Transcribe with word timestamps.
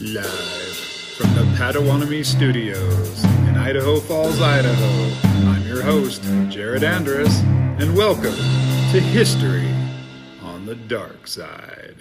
Live 0.00 0.76
from 1.16 1.34
the 1.34 1.42
Patawanami 1.56 2.24
Studios 2.24 3.24
in 3.24 3.56
Idaho 3.56 3.98
Falls, 3.98 4.40
Idaho, 4.40 5.28
I'm 5.48 5.66
your 5.66 5.82
host, 5.82 6.22
Jared 6.48 6.84
Andrus, 6.84 7.40
and 7.80 7.96
welcome 7.96 8.36
to 8.92 9.00
History 9.00 9.68
on 10.40 10.66
the 10.66 10.76
Dark 10.76 11.26
Side. 11.26 11.96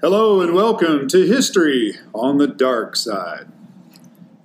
Hello 0.00 0.40
and 0.40 0.54
welcome 0.54 1.06
to 1.06 1.24
History 1.24 1.94
on 2.12 2.38
the 2.38 2.48
Dark 2.48 2.96
Side. 2.96 3.46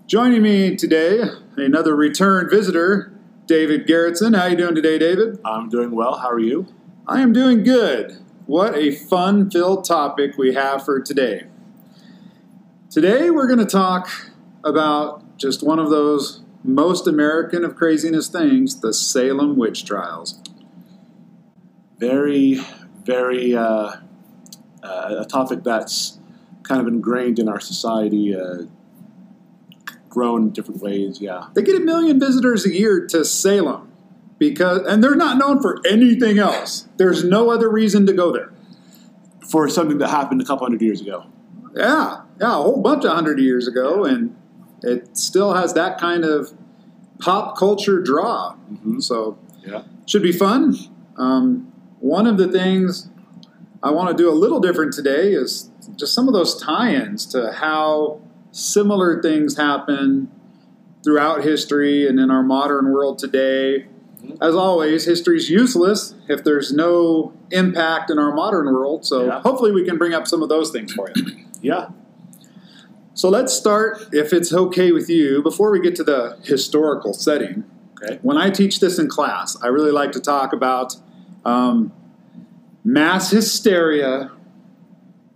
Joining 0.05 0.43
me 0.43 0.75
today, 0.75 1.23
another 1.57 1.95
return 1.95 2.47
visitor, 2.47 3.11
David 3.47 3.87
Garrettson. 3.87 4.37
How 4.37 4.45
you 4.45 4.57
doing 4.57 4.75
today, 4.75 4.99
David? 4.99 5.39
I'm 5.43 5.69
doing 5.69 5.89
well. 5.89 6.19
How 6.19 6.29
are 6.29 6.39
you? 6.39 6.67
I 7.07 7.21
am 7.21 7.33
doing 7.33 7.63
good. 7.63 8.19
What 8.51 8.75
a 8.75 8.91
fun 8.91 9.49
filled 9.49 9.85
topic 9.85 10.37
we 10.37 10.55
have 10.55 10.83
for 10.83 10.99
today. 10.99 11.43
Today, 12.89 13.29
we're 13.29 13.47
going 13.47 13.59
to 13.59 13.65
talk 13.65 14.09
about 14.61 15.37
just 15.37 15.63
one 15.63 15.79
of 15.79 15.89
those 15.89 16.41
most 16.61 17.07
American 17.07 17.63
of 17.63 17.77
craziness 17.77 18.27
things 18.27 18.81
the 18.81 18.93
Salem 18.93 19.55
witch 19.55 19.85
trials. 19.85 20.37
Very, 21.97 22.59
very 23.05 23.55
uh, 23.55 23.95
uh, 24.83 25.15
a 25.19 25.25
topic 25.25 25.63
that's 25.63 26.19
kind 26.63 26.81
of 26.81 26.87
ingrained 26.87 27.39
in 27.39 27.47
our 27.47 27.61
society, 27.61 28.35
uh, 28.35 28.63
grown 30.09 30.49
different 30.49 30.81
ways. 30.81 31.21
Yeah. 31.21 31.47
They 31.53 31.61
get 31.61 31.77
a 31.77 31.85
million 31.85 32.19
visitors 32.19 32.65
a 32.65 32.73
year 32.73 33.07
to 33.11 33.23
Salem 33.23 33.90
because, 34.41 34.81
and 34.87 35.03
they're 35.03 35.15
not 35.15 35.37
known 35.37 35.61
for 35.61 35.79
anything 35.87 36.39
else. 36.39 36.87
There's 36.97 37.23
no 37.23 37.51
other 37.51 37.69
reason 37.69 38.07
to 38.07 38.13
go 38.13 38.31
there. 38.31 38.51
For 39.51 39.69
something 39.69 39.99
that 39.99 40.09
happened 40.09 40.41
a 40.41 40.45
couple 40.45 40.65
hundred 40.65 40.81
years 40.81 40.99
ago. 40.99 41.25
Yeah, 41.75 42.21
yeah, 42.39 42.47
a 42.47 42.61
whole 42.63 42.81
bunch 42.81 43.05
of 43.05 43.11
hundred 43.11 43.39
years 43.39 43.67
ago, 43.67 44.03
and 44.03 44.35
it 44.81 45.15
still 45.15 45.53
has 45.53 45.75
that 45.75 45.99
kind 45.99 46.25
of 46.25 46.53
pop 47.19 47.55
culture 47.55 48.01
draw. 48.01 48.55
Mm-hmm. 48.73 48.99
So, 48.99 49.37
Yeah. 49.63 49.83
should 50.07 50.23
be 50.23 50.31
fun. 50.31 50.75
Um, 51.17 51.71
one 51.99 52.25
of 52.25 52.39
the 52.39 52.47
things 52.47 53.09
I 53.83 53.91
want 53.91 54.09
to 54.09 54.15
do 54.23 54.27
a 54.27 54.33
little 54.33 54.59
different 54.59 54.93
today 54.93 55.33
is 55.33 55.69
just 55.97 56.15
some 56.15 56.27
of 56.27 56.33
those 56.33 56.59
tie-ins 56.59 57.27
to 57.27 57.51
how 57.51 58.21
similar 58.51 59.21
things 59.21 59.55
happen 59.55 60.31
throughout 61.03 61.43
history 61.43 62.07
and 62.07 62.19
in 62.19 62.31
our 62.31 62.41
modern 62.43 62.91
world 62.91 63.19
today. 63.19 63.85
As 64.41 64.55
always, 64.55 65.05
history's 65.05 65.49
useless 65.49 66.15
if 66.27 66.43
there's 66.43 66.71
no 66.73 67.33
impact 67.51 68.09
in 68.09 68.17
our 68.19 68.33
modern 68.33 68.65
world. 68.65 69.05
So 69.05 69.25
Yeah. 69.25 69.41
hopefully 69.41 69.71
we 69.71 69.83
can 69.85 69.97
bring 69.97 70.13
up 70.13 70.27
some 70.27 70.41
of 70.43 70.49
those 70.49 70.71
things 70.71 70.93
for 70.93 71.09
you. 71.15 71.25
Yeah. 71.63 71.89
So 73.13 73.29
let's 73.29 73.53
start, 73.53 74.07
if 74.11 74.33
it's 74.33 74.51
okay 74.51 74.91
with 74.91 75.09
you, 75.11 75.43
before 75.43 75.69
we 75.71 75.79
get 75.79 75.95
to 75.97 76.03
the 76.03 76.37
historical 76.43 77.13
setting. 77.13 77.65
Okay. 78.01 78.17
When 78.23 78.35
I 78.37 78.49
teach 78.49 78.79
this 78.79 78.97
in 78.97 79.07
class, 79.09 79.55
I 79.61 79.67
really 79.67 79.91
like 79.91 80.11
to 80.13 80.19
talk 80.19 80.53
about 80.53 80.95
um, 81.45 81.91
mass 82.83 83.29
hysteria. 83.29 84.31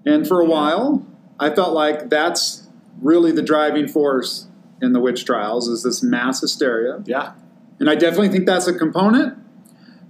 And 0.03 0.27
for 0.27 0.41
a 0.41 0.45
while, 0.45 1.05
I 1.39 1.53
felt 1.53 1.73
like 1.75 2.09
that's 2.09 2.67
really 3.01 3.31
the 3.31 3.43
driving 3.43 3.87
force 3.87 4.47
in 4.81 4.93
the 4.93 4.99
witch 4.99 5.25
trials 5.25 5.67
is 5.67 5.83
this 5.83 6.01
mass 6.01 6.41
hysteria. 6.41 7.03
Yeah. 7.05 7.33
And 7.79 7.89
I 7.89 7.95
definitely 7.95 8.29
think 8.29 8.45
that's 8.45 8.67
a 8.67 8.73
component. 8.73 9.37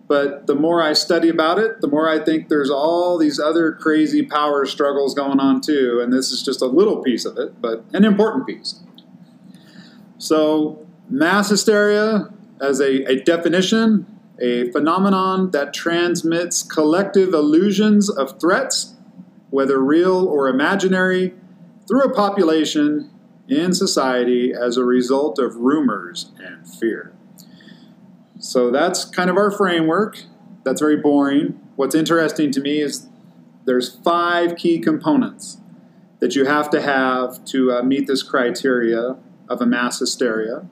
But 0.08 0.46
the 0.46 0.56
more 0.56 0.84
I 0.84 0.94
study 0.94 1.30
about 1.30 1.58
it, 1.58 1.82
the 1.82 1.88
more 1.88 2.08
I 2.08 2.24
think 2.24 2.48
there's 2.48 2.70
all 2.70 3.18
these 3.18 3.40
other 3.40 3.72
crazy 3.72 4.24
power 4.24 4.66
struggles 4.66 5.16
going 5.16 5.40
on 5.40 5.62
too. 5.62 6.00
And 6.02 6.14
this 6.14 6.32
is 6.32 6.44
just 6.44 6.62
a 6.62 6.68
little 6.68 7.02
piece 7.02 7.26
of 7.26 7.38
it, 7.38 7.60
but 7.60 7.84
an 7.92 8.06
important 8.06 8.46
piece. 8.46 8.82
So, 10.20 10.86
mass 11.10 11.50
hysteria, 11.50 12.30
as 12.62 12.80
a, 12.80 13.04
a 13.12 13.22
definition, 13.24 14.06
a 14.40 14.72
phenomenon 14.72 15.52
that 15.52 15.74
transmits 15.74 16.62
collective 16.62 17.34
illusions 17.34 18.10
of 18.10 18.40
threats, 18.40 18.94
whether 19.50 19.80
real 19.80 20.28
or 20.28 20.48
imaginary, 20.48 21.34
through 21.88 22.04
a 22.04 22.14
population 22.14 23.10
in 23.48 23.74
society 23.74 24.54
as 24.54 24.78
a 24.78 24.84
result 24.84 25.40
of 25.40 25.56
rumors 25.56 26.32
and 26.40 26.68
fear. 26.68 27.14
So 28.40 28.72
that's 28.72 29.06
kind 29.06 29.30
of 29.30 29.38
our 29.38 29.52
framework. 29.52 30.24
That's 30.64 30.82
very 30.82 30.98
boring. 30.98 31.60
What's 31.76 31.96
interesting 31.96 32.52
to 32.52 32.62
me 32.62 32.82
is 32.82 33.08
there's 33.66 33.96
five 33.96 34.56
key 34.56 34.80
components 34.80 35.58
that 36.20 36.36
you 36.36 36.46
have 36.46 36.70
to 36.72 36.82
have 36.82 37.44
to 37.46 37.72
uh, 37.72 37.82
meet 37.84 38.08
this 38.08 38.24
criteria 38.24 39.18
of 39.50 39.62
a 39.62 39.66
mass 39.66 40.00
hysteria. 40.00 40.68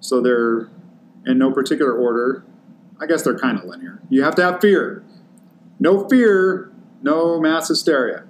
So 0.00 0.20
they're 0.20 0.68
in 1.24 1.38
no 1.38 1.52
particular 1.52 1.92
order. 1.92 2.44
I 3.00 3.06
guess 3.06 3.22
they're 3.22 3.38
kind 3.38 3.58
of 3.58 3.64
linear. 3.64 4.00
You 4.08 4.22
have 4.22 4.34
to 4.36 4.42
have 4.42 4.60
fear. 4.60 5.04
No 5.78 6.08
fear, 6.08 6.72
no 7.02 7.40
mass 7.40 7.68
hysteria. 7.68 8.24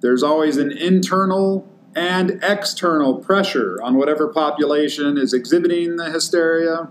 There's 0.00 0.22
always 0.22 0.56
an 0.58 0.70
internal 0.70 1.68
and 1.96 2.38
external 2.42 3.16
pressure 3.16 3.80
on 3.82 3.96
whatever 3.96 4.28
population 4.28 5.16
is 5.16 5.32
exhibiting 5.32 5.96
the 5.96 6.10
hysteria. 6.10 6.90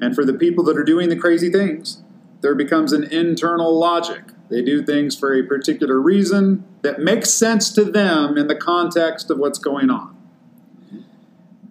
And 0.00 0.14
for 0.14 0.24
the 0.24 0.32
people 0.32 0.62
that 0.64 0.78
are 0.78 0.84
doing 0.84 1.08
the 1.08 1.16
crazy 1.16 1.50
things, 1.50 2.00
there 2.42 2.54
becomes 2.54 2.92
an 2.92 3.02
internal 3.04 3.76
logic. 3.76 4.22
They 4.48 4.62
do 4.62 4.84
things 4.84 5.18
for 5.18 5.34
a 5.34 5.42
particular 5.42 6.00
reason 6.00 6.64
that 6.82 7.00
makes 7.00 7.30
sense 7.30 7.72
to 7.72 7.84
them 7.84 8.38
in 8.38 8.46
the 8.46 8.54
context 8.54 9.30
of 9.30 9.38
what's 9.38 9.58
going 9.58 9.90
on. 9.90 10.16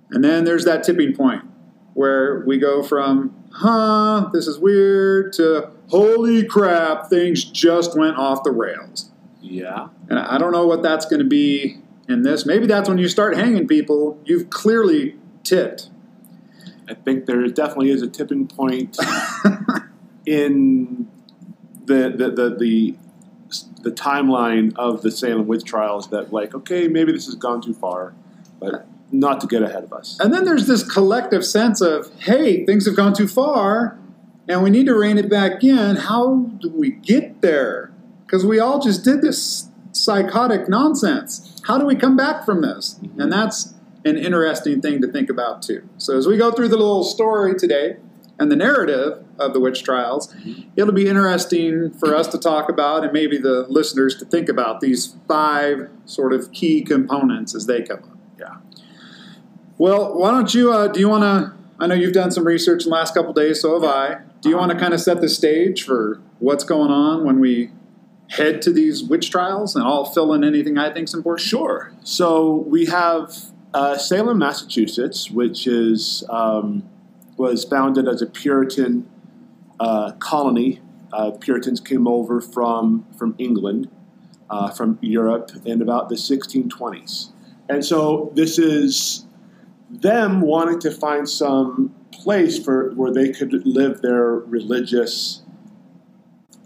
And 0.09 0.22
then 0.22 0.43
there's 0.43 0.66
that 0.66 0.83
tipping 0.83 1.16
point 1.16 1.45
where 1.93 2.43
we 2.45 2.57
go 2.57 2.83
from, 2.83 3.33
huh, 3.53 4.29
this 4.33 4.47
is 4.47 4.59
weird, 4.59 5.31
to 5.33 5.72
holy 5.88 6.43
crap, 6.43 7.09
things 7.09 7.45
just 7.45 7.97
went 7.97 8.17
off 8.17 8.43
the 8.43 8.51
rails. 8.51 9.11
Yeah. 9.41 9.88
And 10.09 10.19
I 10.19 10.38
don't 10.38 10.51
know 10.51 10.67
what 10.67 10.83
that's 10.83 11.05
going 11.05 11.22
to 11.22 11.28
be 11.28 11.81
in 12.11 12.23
this. 12.23 12.45
Maybe 12.45 12.67
that's 12.67 12.88
when 12.88 12.97
you 12.97 13.07
start 13.07 13.35
hanging 13.35 13.67
people. 13.67 14.19
You've 14.25 14.49
clearly 14.49 15.16
tipped. 15.44 15.89
I 16.89 16.94
think 16.94 17.25
there 17.25 17.45
definitely 17.47 17.91
is 17.91 18.01
a 18.01 18.07
tipping 18.07 18.47
point 18.47 18.97
in 20.25 21.07
the 21.85 22.09
the, 22.09 22.31
the 22.31 22.55
the 22.57 22.95
the 23.81 23.91
timeline 23.91 24.73
of 24.77 25.01
the 25.01 25.11
Salem 25.11 25.47
witch 25.47 25.63
trials 25.63 26.09
that 26.09 26.31
like 26.31 26.53
okay 26.53 26.88
maybe 26.88 27.11
this 27.11 27.25
has 27.25 27.35
gone 27.35 27.61
too 27.61 27.73
far, 27.73 28.13
but 28.59 28.85
not 29.11 29.41
to 29.41 29.47
get 29.47 29.61
ahead 29.61 29.83
of 29.83 29.93
us. 29.93 30.17
And 30.19 30.33
then 30.33 30.45
there's 30.45 30.67
this 30.67 30.89
collective 30.89 31.45
sense 31.45 31.81
of, 31.81 32.11
hey, 32.19 32.66
things 32.66 32.85
have 32.85 32.95
gone 32.95 33.13
too 33.13 33.28
far 33.28 33.97
and 34.47 34.63
we 34.63 34.69
need 34.69 34.85
to 34.85 34.95
rein 34.95 35.17
it 35.17 35.29
back 35.29 35.63
in. 35.63 35.95
How 35.97 36.49
do 36.59 36.69
we 36.69 36.91
get 36.91 37.41
there? 37.41 37.91
Because 38.25 38.45
we 38.45 38.59
all 38.59 38.81
just 38.81 39.03
did 39.03 39.22
this 39.22 39.69
psychotic 39.91 40.69
nonsense. 40.69 41.62
How 41.66 41.78
do 41.78 41.85
we 41.85 41.96
come 41.96 42.16
back 42.16 42.46
from 42.46 42.62
this? 42.62 43.00
And 43.18 43.31
that's 43.31 43.74
an 44.06 44.18
interesting 44.18 44.81
thing 44.81 45.02
to 45.02 45.07
think 45.12 45.29
about 45.29 45.62
too. 45.62 45.88
So 45.97 46.18
as 46.18 46.28
we 46.28 46.38
go 46.38 46.52
through 46.52 46.69
the 46.69 46.78
little 46.78 47.03
story 47.03 47.56
today 47.56 47.97
and 48.40 48.52
the 48.52 48.56
narrative 48.56 49.24
of 49.38 49.53
the 49.53 49.59
witch 49.59 49.84
trials, 49.84 50.34
it'll 50.75 50.94
be 50.94 51.07
interesting 51.07 51.91
for 51.91 52.16
us 52.16 52.28
to 52.28 52.38
talk 52.38 52.69
about 52.69 53.03
and 53.03 53.13
maybe 53.13 53.38
the 53.38 53.68
listeners 53.69 54.16
to 54.16 54.25
think 54.25 54.50
about 54.50 54.79
these 54.79 55.16
five 55.28 55.90
sort 56.06 56.34
of 56.34 56.52
key 56.52 56.81
components 56.81 57.53
as 57.53 57.68
they 57.68 57.84
come 57.84 58.00
up. 58.00 58.18
Yeah. 58.40 58.56
Well, 59.78 60.18
why 60.18 60.31
don't 60.31 60.53
you? 60.53 60.73
Uh, 60.73 60.88
do 60.88 61.00
you 61.00 61.09
want 61.09 61.23
to? 61.23 61.53
I 61.79 61.88
know 61.88 61.96
you've 61.96 62.13
done 62.13 62.31
some 62.31 62.46
research 62.46 62.84
in 62.84 62.90
the 62.90 62.96
last 62.96 63.14
couple 63.14 63.34
days, 63.34 63.61
so 63.61 63.79
have 63.79 63.84
I. 63.84 64.22
Do 64.41 64.49
you 64.49 64.58
want 64.58 64.72
to 64.72 64.78
kind 64.78 64.93
of 64.93 65.02
set 65.02 65.22
the 65.22 65.29
stage 65.29 65.84
for 65.84 66.20
what's 66.40 66.64
going 66.64 66.91
on 66.91 67.23
when 67.23 67.40
we 67.40 67.72
head 68.31 68.61
to 68.61 68.72
these 68.72 69.03
witch 69.03 69.29
trials, 69.29 69.75
and 69.75 69.83
I'll 69.83 70.05
fill 70.05 70.33
in 70.33 70.43
anything 70.43 70.78
I 70.78 70.91
think's 70.91 71.13
important. 71.13 71.47
Sure. 71.47 71.91
So 72.03 72.66
we 72.67 72.85
have 72.85 73.51
uh, 73.73 73.97
Salem, 73.97 74.39
Massachusetts, 74.39 75.29
which 75.29 75.67
is 75.67 76.23
um, 76.29 76.89
was 77.37 77.66
founded 77.66 78.07
as 78.07 78.22
a 78.22 78.25
Puritan 78.25 79.09
uh, 79.79 80.13
colony. 80.13 80.81
Uh, 81.11 81.31
Puritans 81.31 81.81
came 81.81 82.07
over 82.07 82.39
from 82.39 83.05
from 83.17 83.35
England, 83.37 83.89
uh, 84.49 84.72
from 84.72 84.97
Europe, 85.01 85.51
in 85.66 85.81
about 85.81 86.07
the 86.07 86.16
1620s, 86.16 87.29
and 87.67 87.83
so 87.83 88.31
this 88.35 88.57
is 88.57 89.25
them 89.89 90.39
wanting 90.39 90.79
to 90.79 90.89
find 90.89 91.28
some 91.28 91.93
place 92.13 92.63
for 92.63 92.91
where 92.91 93.11
they 93.11 93.29
could 93.29 93.66
live 93.66 94.01
their 94.01 94.35
religious 94.35 95.41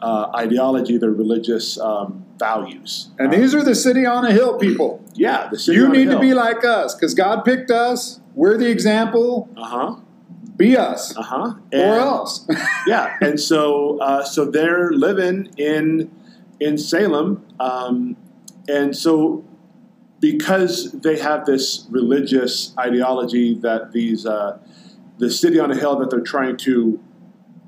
uh, 0.05 0.29
ideology, 0.35 0.99
their 0.99 1.09
religious 1.09 1.79
um, 1.79 2.23
values. 2.37 3.09
And 3.17 3.33
these 3.33 3.55
are 3.55 3.63
the 3.63 3.73
city 3.73 4.05
on 4.05 4.23
a 4.23 4.31
hill 4.31 4.59
people. 4.59 5.03
Yeah, 5.15 5.47
the 5.49 5.57
city 5.57 5.77
You 5.77 5.85
on 5.85 5.95
a 5.95 5.97
need 5.97 6.09
to 6.11 6.19
be 6.19 6.35
like 6.35 6.63
us 6.63 6.93
because 6.93 7.15
God 7.15 7.43
picked 7.43 7.71
us. 7.71 8.19
We're 8.35 8.55
the 8.57 8.69
example. 8.69 9.49
Uh 9.57 9.63
huh. 9.63 9.95
Be 10.55 10.77
us, 10.77 11.17
Uh 11.17 11.23
huh. 11.23 11.53
or 11.73 11.95
else. 11.95 12.47
yeah, 12.87 13.17
and 13.19 13.39
so 13.39 13.97
uh, 13.99 14.23
so 14.23 14.45
they're 14.45 14.91
living 14.91 15.51
in 15.57 16.11
in 16.59 16.77
Salem, 16.77 17.43
um, 17.59 18.15
and 18.69 18.95
so 18.95 19.43
because 20.19 20.91
they 20.91 21.17
have 21.17 21.47
this 21.47 21.87
religious 21.89 22.75
ideology 22.77 23.55
that 23.55 23.91
these 23.91 24.27
uh, 24.27 24.59
the 25.17 25.31
city 25.31 25.59
on 25.59 25.71
a 25.71 25.75
hill 25.75 25.97
that 25.97 26.11
they're 26.11 26.19
trying 26.35 26.57
to, 26.57 26.99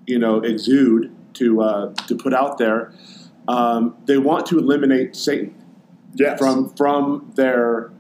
you 0.06 0.19
know, 0.19 0.40
exude 0.42 1.17
to 1.39 1.62
uh, 1.62 1.94
to 2.07 2.16
put 2.16 2.34
out 2.34 2.57
there, 2.57 2.92
um, 3.48 3.95
they 4.06 4.18
want 4.18 4.45
to 4.48 4.57
eliminate 4.60 5.16
Satan 5.16 5.54
Yes. 6.16 6.39
from 6.39 6.69
from 6.75 7.31
their 7.36 7.92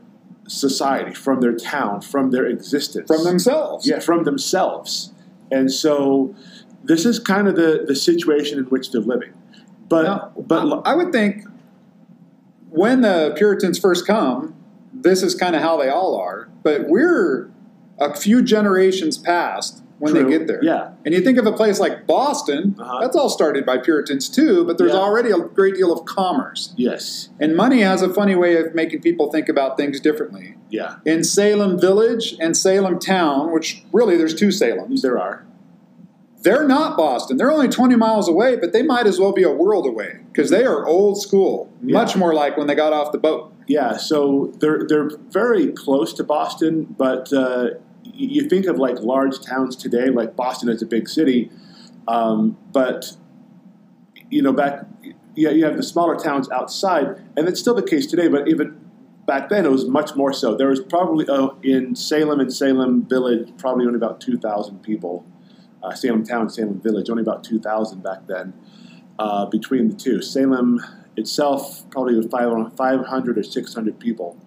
society, 0.47 1.13
from 1.13 1.41
their 1.41 1.55
town, 1.55 2.01
from 2.01 2.31
their 2.31 2.45
existence, 2.45 3.07
from 3.07 3.23
themselves. 3.23 3.85
yeah, 3.87 3.99
from 3.99 4.23
themselves. 4.23 5.11
And 5.51 5.71
so 5.71 6.33
this 6.83 7.05
is 7.05 7.19
kind 7.19 7.47
of 7.47 7.55
the, 7.55 7.83
the 7.87 7.95
situation 7.95 8.57
in 8.59 8.65
which 8.65 8.91
they're 8.91 9.01
living. 9.01 9.33
But 9.89 10.03
Now, 10.03 10.31
but 10.37 10.81
I 10.85 10.95
would 10.95 11.11
think 11.11 11.45
when 12.69 13.01
the 13.01 13.33
Puritans 13.37 13.77
first 13.79 14.05
come, 14.07 14.55
this 14.93 15.21
is 15.23 15.35
kind 15.35 15.55
of 15.55 15.61
how 15.61 15.77
they 15.77 15.89
all 15.89 16.15
are. 16.19 16.49
But 16.63 16.87
we're 16.87 17.49
a 17.99 18.15
few 18.15 18.41
generations 18.41 19.17
past 19.17 19.83
when 19.99 20.13
True. 20.13 20.23
they 20.23 20.29
get 20.29 20.47
there. 20.47 20.59
Yeah. 20.63 20.89
And 21.05 21.13
you 21.15 21.21
think 21.21 21.37
of 21.39 21.47
a 21.47 21.51
place 21.51 21.79
like 21.79 22.05
Boston, 22.05 22.75
Uh-huh. 22.79 22.99
that's 23.01 23.15
all 23.15 23.29
started 23.29 23.65
by 23.65 23.77
Puritans 23.79 24.29
too, 24.29 24.63
but 24.63 24.77
there's 24.77 24.91
Yeah. 24.93 24.99
already 24.99 25.31
a 25.31 25.39
great 25.39 25.75
deal 25.75 25.91
of 25.91 26.05
commerce. 26.05 26.73
yes, 26.77 27.29
And 27.39 27.55
money 27.55 27.81
has 27.81 28.01
a 28.03 28.09
funny 28.09 28.35
way 28.35 28.57
of 28.57 28.75
making 28.75 29.01
people 29.01 29.31
think 29.31 29.49
about 29.49 29.75
things 29.77 29.99
differently. 29.99 30.55
yeah, 30.69 30.95
In 31.05 31.23
Salem 31.23 31.79
Village 31.79 32.35
and 32.39 32.55
Salem 32.55 32.99
Town, 32.99 33.51
which 33.51 33.85
really 33.91 34.17
there's 34.17 34.35
two 34.35 34.49
Salems, 34.49 35.01
there 35.01 35.17
are. 35.17 35.43
they're 36.43 36.67
not 36.67 36.95
Boston. 36.95 37.35
They're 37.35 37.51
only 37.51 37.67
20 37.67 37.95
miles 37.95 38.29
away, 38.29 38.55
but 38.55 38.71
they 38.71 38.81
might 38.83 39.05
as 39.07 39.19
well 39.19 39.33
be 39.33 39.43
a 39.43 39.51
world 39.51 39.85
away 39.85 40.19
because 40.31 40.49
they 40.49 40.63
are 40.63 40.85
old 40.85 41.19
school, 41.19 41.67
much 41.81 42.13
Yeah. 42.13 42.19
more 42.19 42.33
like 42.33 42.55
when 42.57 42.67
they 42.67 42.75
got 42.75 42.93
off 42.93 43.11
the 43.11 43.17
boat. 43.17 43.51
Yeah, 43.67 43.97
so 43.97 44.53
they're 44.59 44.83
they're 44.87 45.09
very 45.31 45.67
close 45.73 46.13
to 46.13 46.23
Boston, 46.23 46.95
but 46.97 47.33
uh, 47.33 47.71
you 48.13 48.47
think 48.47 48.65
of 48.65 48.77
like 48.77 48.99
large 48.99 49.41
towns 49.41 49.75
today, 49.75 50.09
like 50.09 50.35
Boston 50.35 50.69
is 50.69 50.81
a 50.81 50.85
big 50.85 51.07
city, 51.09 51.51
um, 52.07 52.57
but 52.71 53.13
you 54.29 54.41
know 54.41 54.51
back 54.53 54.85
yeah 55.35 55.49
you 55.49 55.63
have 55.65 55.77
the 55.77 55.83
smaller 55.83 56.15
towns 56.17 56.49
outside, 56.51 57.21
and 57.35 57.47
it's 57.47 57.59
still 57.59 57.75
the 57.75 57.83
case 57.83 58.05
today. 58.07 58.27
But 58.27 58.47
even 58.47 58.79
back 59.25 59.49
then, 59.49 59.65
it 59.65 59.71
was 59.71 59.85
much 59.85 60.15
more 60.15 60.33
so. 60.33 60.55
There 60.55 60.67
was 60.69 60.79
probably 60.81 61.27
uh, 61.27 61.49
in 61.63 61.95
Salem 61.95 62.39
and 62.39 62.53
Salem 62.53 63.03
Village 63.05 63.51
probably 63.57 63.85
only 63.85 63.97
about 63.97 64.19
two 64.21 64.37
thousand 64.37 64.81
people. 64.83 65.25
Uh, 65.83 65.93
Salem 65.93 66.23
Town, 66.23 66.49
Salem 66.49 66.81
Village, 66.81 67.09
only 67.09 67.21
about 67.21 67.43
two 67.43 67.59
thousand 67.59 68.03
back 68.03 68.27
then. 68.27 68.53
Uh, 69.19 69.45
between 69.47 69.89
the 69.89 69.95
two, 69.95 70.21
Salem 70.21 70.79
itself 71.15 71.89
probably 71.89 72.15
was 72.15 72.27
500 72.27 73.37
or 73.39 73.41
600 73.43 73.99
people. 73.99 74.37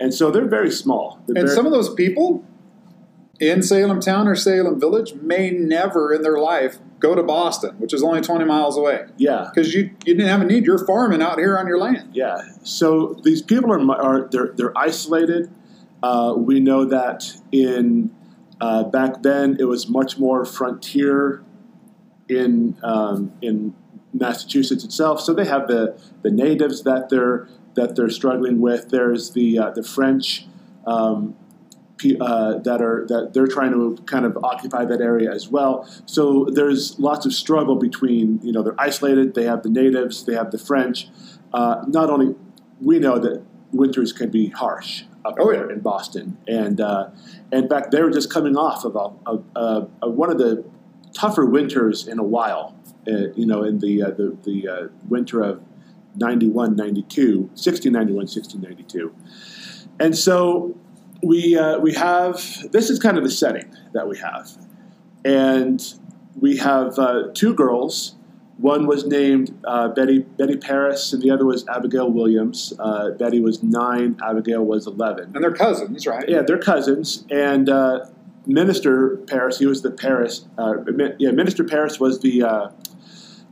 And 0.00 0.14
so 0.14 0.30
they're 0.30 0.48
very 0.48 0.70
small. 0.70 1.20
They're 1.26 1.36
And 1.36 1.46
very- 1.46 1.54
some 1.54 1.66
of 1.66 1.72
those 1.72 1.92
people 1.92 2.42
in 3.40 3.62
Salem 3.62 4.00
Town 4.00 4.28
or 4.28 4.36
Salem 4.36 4.78
Village 4.78 5.14
may 5.14 5.50
never 5.50 6.12
in 6.12 6.22
their 6.22 6.38
life 6.38 6.78
go 6.98 7.14
to 7.14 7.22
Boston, 7.22 7.74
which 7.78 7.94
is 7.94 8.02
only 8.02 8.20
20 8.20 8.44
miles 8.44 8.76
away. 8.76 9.06
yeah, 9.16 9.48
Because 9.52 9.72
you, 9.74 9.84
you 10.04 10.14
didn't 10.14 10.28
have 10.28 10.42
a 10.42 10.44
need. 10.44 10.66
You're 10.66 10.84
farming 10.86 11.22
out 11.22 11.38
here 11.38 11.56
on 11.58 11.66
your 11.66 11.78
land. 11.78 12.10
yeah. 12.14 12.42
So 12.62 13.18
these 13.24 13.40
people 13.40 13.72
are, 13.72 14.00
are 14.02 14.28
they're, 14.30 14.52
they're 14.54 14.76
isolated. 14.76 15.50
Uh, 16.02 16.34
we 16.36 16.60
know 16.60 16.84
that 16.84 17.34
in 17.50 18.14
uh, 18.60 18.84
back 18.84 19.22
then 19.22 19.56
it 19.58 19.64
was 19.64 19.88
much 19.88 20.18
more 20.18 20.44
frontier 20.44 21.42
in 22.28 22.76
um, 22.82 23.32
in 23.40 23.74
Massachusetts 24.12 24.84
itself. 24.84 25.20
So 25.20 25.32
they 25.32 25.46
have 25.46 25.66
the, 25.66 25.98
the 26.22 26.30
natives 26.30 26.82
that 26.82 27.08
they're 27.08 27.48
that 27.74 27.96
they're 27.96 28.10
struggling 28.10 28.60
with. 28.60 28.90
There's 28.90 29.30
the 29.32 29.58
uh, 29.58 29.70
the 29.70 29.82
French 29.82 30.46
um, 30.86 31.36
uh, 32.20 32.58
that 32.58 32.80
are 32.82 33.06
that 33.08 33.32
they're 33.34 33.46
trying 33.46 33.72
to 33.72 33.96
kind 34.06 34.24
of 34.24 34.36
occupy 34.42 34.84
that 34.84 35.00
area 35.00 35.32
as 35.32 35.48
well. 35.48 35.88
So 36.06 36.46
there's 36.52 36.98
lots 36.98 37.26
of 37.26 37.32
struggle 37.32 37.76
between 37.76 38.40
you 38.42 38.52
know 38.52 38.62
they're 38.62 38.80
isolated. 38.80 39.34
They 39.34 39.44
have 39.44 39.62
the 39.62 39.68
natives. 39.70 40.24
They 40.24 40.34
have 40.34 40.50
the 40.50 40.58
French. 40.58 41.08
Uh, 41.52 41.84
not 41.88 42.10
only 42.10 42.34
we 42.80 42.98
know 42.98 43.18
that 43.18 43.42
winters 43.72 44.12
can 44.12 44.30
be 44.30 44.48
harsh 44.48 45.04
up 45.24 45.36
Oh, 45.38 45.52
there 45.52 45.66
yeah. 45.66 45.74
in 45.74 45.80
Boston, 45.80 46.38
and 46.48 46.80
uh, 46.80 47.10
in 47.52 47.68
fact 47.68 47.90
they 47.90 48.02
were 48.02 48.10
just 48.10 48.32
coming 48.32 48.56
off 48.56 48.84
of 48.84 48.96
a, 48.96 49.38
a, 49.58 49.88
a, 50.02 50.10
one 50.10 50.30
of 50.30 50.38
the 50.38 50.64
tougher 51.12 51.44
winters 51.44 52.06
in 52.08 52.18
a 52.18 52.24
while. 52.24 52.76
Uh, 53.08 53.32
you 53.34 53.46
know, 53.46 53.62
in 53.64 53.78
the 53.78 54.02
uh, 54.02 54.10
the, 54.10 54.36
the 54.44 54.68
uh, 54.68 54.88
winter 55.08 55.42
of 55.42 55.62
91, 56.16 56.76
92, 56.76 57.40
1691, 57.54 58.14
1692. 58.26 59.14
And 59.98 60.16
so 60.16 60.76
we, 61.22 61.56
uh, 61.56 61.78
we 61.78 61.94
have, 61.94 62.70
this 62.72 62.90
is 62.90 62.98
kind 62.98 63.18
of 63.18 63.24
the 63.24 63.30
setting 63.30 63.74
that 63.92 64.08
we 64.08 64.18
have. 64.18 64.56
And 65.24 65.82
we 66.38 66.56
have 66.58 66.98
uh, 66.98 67.24
two 67.34 67.54
girls. 67.54 68.16
One 68.58 68.86
was 68.86 69.06
named 69.06 69.58
uh, 69.64 69.88
Betty, 69.88 70.20
Betty 70.20 70.56
Parris, 70.56 71.12
and 71.12 71.22
the 71.22 71.30
other 71.30 71.46
was 71.46 71.66
Abigail 71.68 72.10
Williams. 72.10 72.74
Uh, 72.78 73.10
Betty 73.10 73.40
was 73.40 73.62
nine, 73.62 74.18
Abigail 74.22 74.64
was 74.64 74.86
11. 74.86 75.32
And 75.34 75.42
they're 75.42 75.52
cousins, 75.52 76.06
right? 76.06 76.28
Yeah, 76.28 76.42
they're 76.42 76.58
cousins. 76.58 77.24
And 77.30 77.68
uh, 77.68 78.06
Minister 78.46 79.16
Parris, 79.28 79.58
he 79.58 79.66
was 79.66 79.82
the 79.82 79.90
Parris. 79.90 80.46
Uh, 80.58 80.74
yeah, 81.18 81.30
Minister 81.30 81.64
Parris 81.64 82.00
was 82.00 82.20
the 82.20 82.42
uh, 82.42 82.70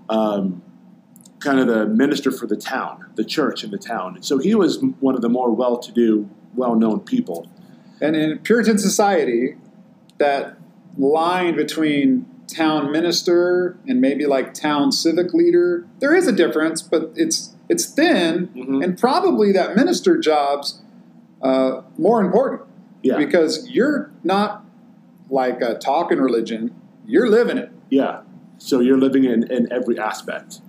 um, 0.09 0.62
kind 1.41 1.61
of 1.61 1.69
the 1.69 1.87
minister 1.87 2.31
for 2.31 2.47
the 2.47 2.56
town, 2.56 3.06
the 3.14 3.25
church 3.25 3.62
in 3.64 3.71
the 3.71 3.79
town. 3.79 4.17
And 4.17 4.25
so 4.25 4.38
he 4.38 4.55
was 4.55 4.82
one 5.00 5.14
of 5.14 5.23
the 5.23 5.29
more 5.29 5.50
well-to-do, 5.50 6.29
well-known 6.55 7.00
people. 7.00 7.49
And 8.00 8.17
in 8.17 8.39
Puritan 8.39 8.79
society, 8.79 9.56
that 10.19 10.56
line 10.97 11.56
between 11.56 12.27
town 12.47 12.91
minister 12.91 13.77
and 13.87 14.00
maybe 14.00 14.27
like 14.27 14.55
town 14.55 14.91
civic 14.93 15.35
leader, 15.35 15.87
there 16.00 16.15
is 16.15 16.27
a 16.27 16.33
difference, 16.33 16.83
but 16.83 17.12
it's 17.17 17.55
it's 17.69 17.85
thin, 17.85 18.49
Mhm. 18.56 18.83
and 18.83 18.99
probably 18.99 19.53
that 19.53 19.77
minister 19.77 20.17
job's 20.17 20.81
uh, 21.43 21.83
more 21.99 22.21
important 22.25 22.62
Yeah, 23.03 23.19
because 23.19 23.69
you're 23.71 24.11
not 24.25 24.65
like 25.31 25.61
a 25.61 25.75
talking 25.79 26.19
religion; 26.19 26.71
you're 27.06 27.29
living 27.29 27.59
it. 27.59 27.71
yeah. 27.90 28.21
So 28.61 28.81
you're 28.81 28.99
living 28.99 29.23
in, 29.25 29.45
in 29.52 29.71
every 29.71 29.99
aspect. 30.00 30.61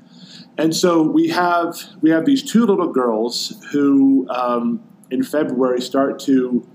And 0.60 0.76
so 0.76 1.02
we 1.02 1.30
have 1.30 1.76
we 2.02 2.10
have 2.12 2.26
these 2.26 2.44
two 2.44 2.66
little 2.66 2.92
girls 2.92 3.56
who, 3.72 4.28
um, 4.30 4.82
in 5.10 5.24
February, 5.24 5.82
start 5.82 6.20
to 6.20 6.68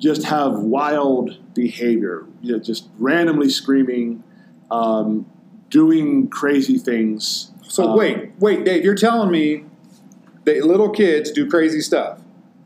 just 0.00 0.24
have 0.24 0.54
wild 0.58 1.36
behavior, 1.54 2.24
you 2.42 2.52
know, 2.52 2.58
just 2.58 2.88
randomly 2.98 3.50
screaming, 3.50 4.24
um, 4.70 5.26
doing 5.68 6.26
crazy 6.28 6.78
things. 6.78 7.50
So 7.68 7.90
Um, 7.90 7.98
wait, 7.98 8.30
wait, 8.40 8.64
Dave, 8.64 8.84
you're 8.84 8.94
telling 8.96 9.30
me 9.30 9.64
that 10.44 10.64
little 10.64 10.88
kids 10.90 11.30
do 11.30 11.48
crazy 11.48 11.80
stuff? 11.80 12.18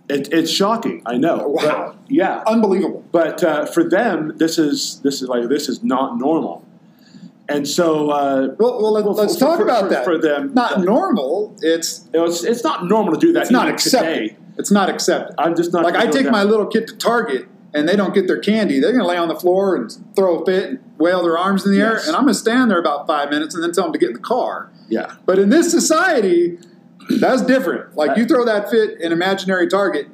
It, 0.08 0.32
it's 0.32 0.50
shocking, 0.50 1.02
I 1.06 1.16
know. 1.16 1.48
Wow. 1.48 1.62
But, 1.62 1.96
yeah, 2.08 2.42
Unbelievable. 2.46 3.04
but 3.10 3.42
uh, 3.42 3.64
for 3.66 3.82
them, 3.88 4.32
this 4.36 4.58
is 4.58 5.00
this 5.02 5.20
is 5.22 5.28
like 5.28 5.48
this 5.48 5.68
is 5.68 5.82
not 5.82 6.18
normal. 6.18 6.62
And 7.48 7.66
so, 7.68 8.10
uh, 8.10 8.54
Well, 8.58 8.80
well 8.82 8.92
let, 8.92 9.04
Well, 9.04 9.18
us 9.20 9.34
for- 9.34 9.40
talk 9.40 9.56
for- 9.58 9.64
about 9.64 9.84
for- 9.84 9.88
that. 9.90 10.04
for 10.04 10.18
them, 10.18 10.52
not 10.54 10.78
uh, 10.78 10.82
normal. 10.82 11.54
It's 11.62 12.06
it's, 12.14 12.44
it's 12.44 12.62
not 12.62 12.86
normal 12.86 13.14
to 13.14 13.18
do 13.18 13.32
that. 13.32 13.42
it's 13.42 13.50
not 13.50 13.68
accepted. 13.68 14.14
today. 14.28 14.36
It's 14.56 14.70
not 14.70 14.88
accepted. 14.88 15.34
I'm 15.38 15.54
just 15.56 15.72
not 15.72 15.82
like 15.84 15.96
I 15.96 16.06
take 16.06 16.24
down- 16.24 16.32
my 16.32 16.44
little 16.44 16.66
kid 16.66 16.86
to 16.88 16.96
Target 16.96 17.48
and 17.72 17.88
they 17.88 17.96
don't 17.96 18.14
get 18.14 18.28
their 18.28 18.38
candy, 18.38 18.78
they're 18.78 18.92
gonna 18.92 19.06
lay 19.06 19.16
on 19.16 19.26
the 19.26 19.34
floor 19.34 19.74
and 19.74 19.92
throw 20.14 20.38
a 20.38 20.44
fit 20.46 20.70
and 20.70 20.78
wail 20.96 21.24
their 21.24 21.36
arms 21.36 21.66
in 21.66 21.72
the 21.72 21.80
air, 21.80 21.96
and 22.06 22.14
I'm 22.14 22.22
gonna 22.22 22.34
stand 22.34 22.70
there 22.70 22.78
about 22.78 23.04
five 23.08 23.30
minutes 23.30 23.52
and 23.54 23.64
then 23.64 23.72
tell 23.72 23.84
them 23.84 23.92
to 23.92 23.98
get 23.98 24.10
in 24.10 24.14
the 24.14 24.20
car. 24.20 24.70
yeah. 24.88 25.14
But 25.26 25.40
in 25.40 25.48
this 25.48 25.72
society, 25.72 26.58
that's 27.18 27.42
different. 27.42 27.96
Like 27.96 28.16
you 28.16 28.26
throw 28.26 28.44
that 28.44 28.70
fit 28.70 29.00
in 29.00 29.10
imaginary 29.10 29.66
Target, 29.66 30.06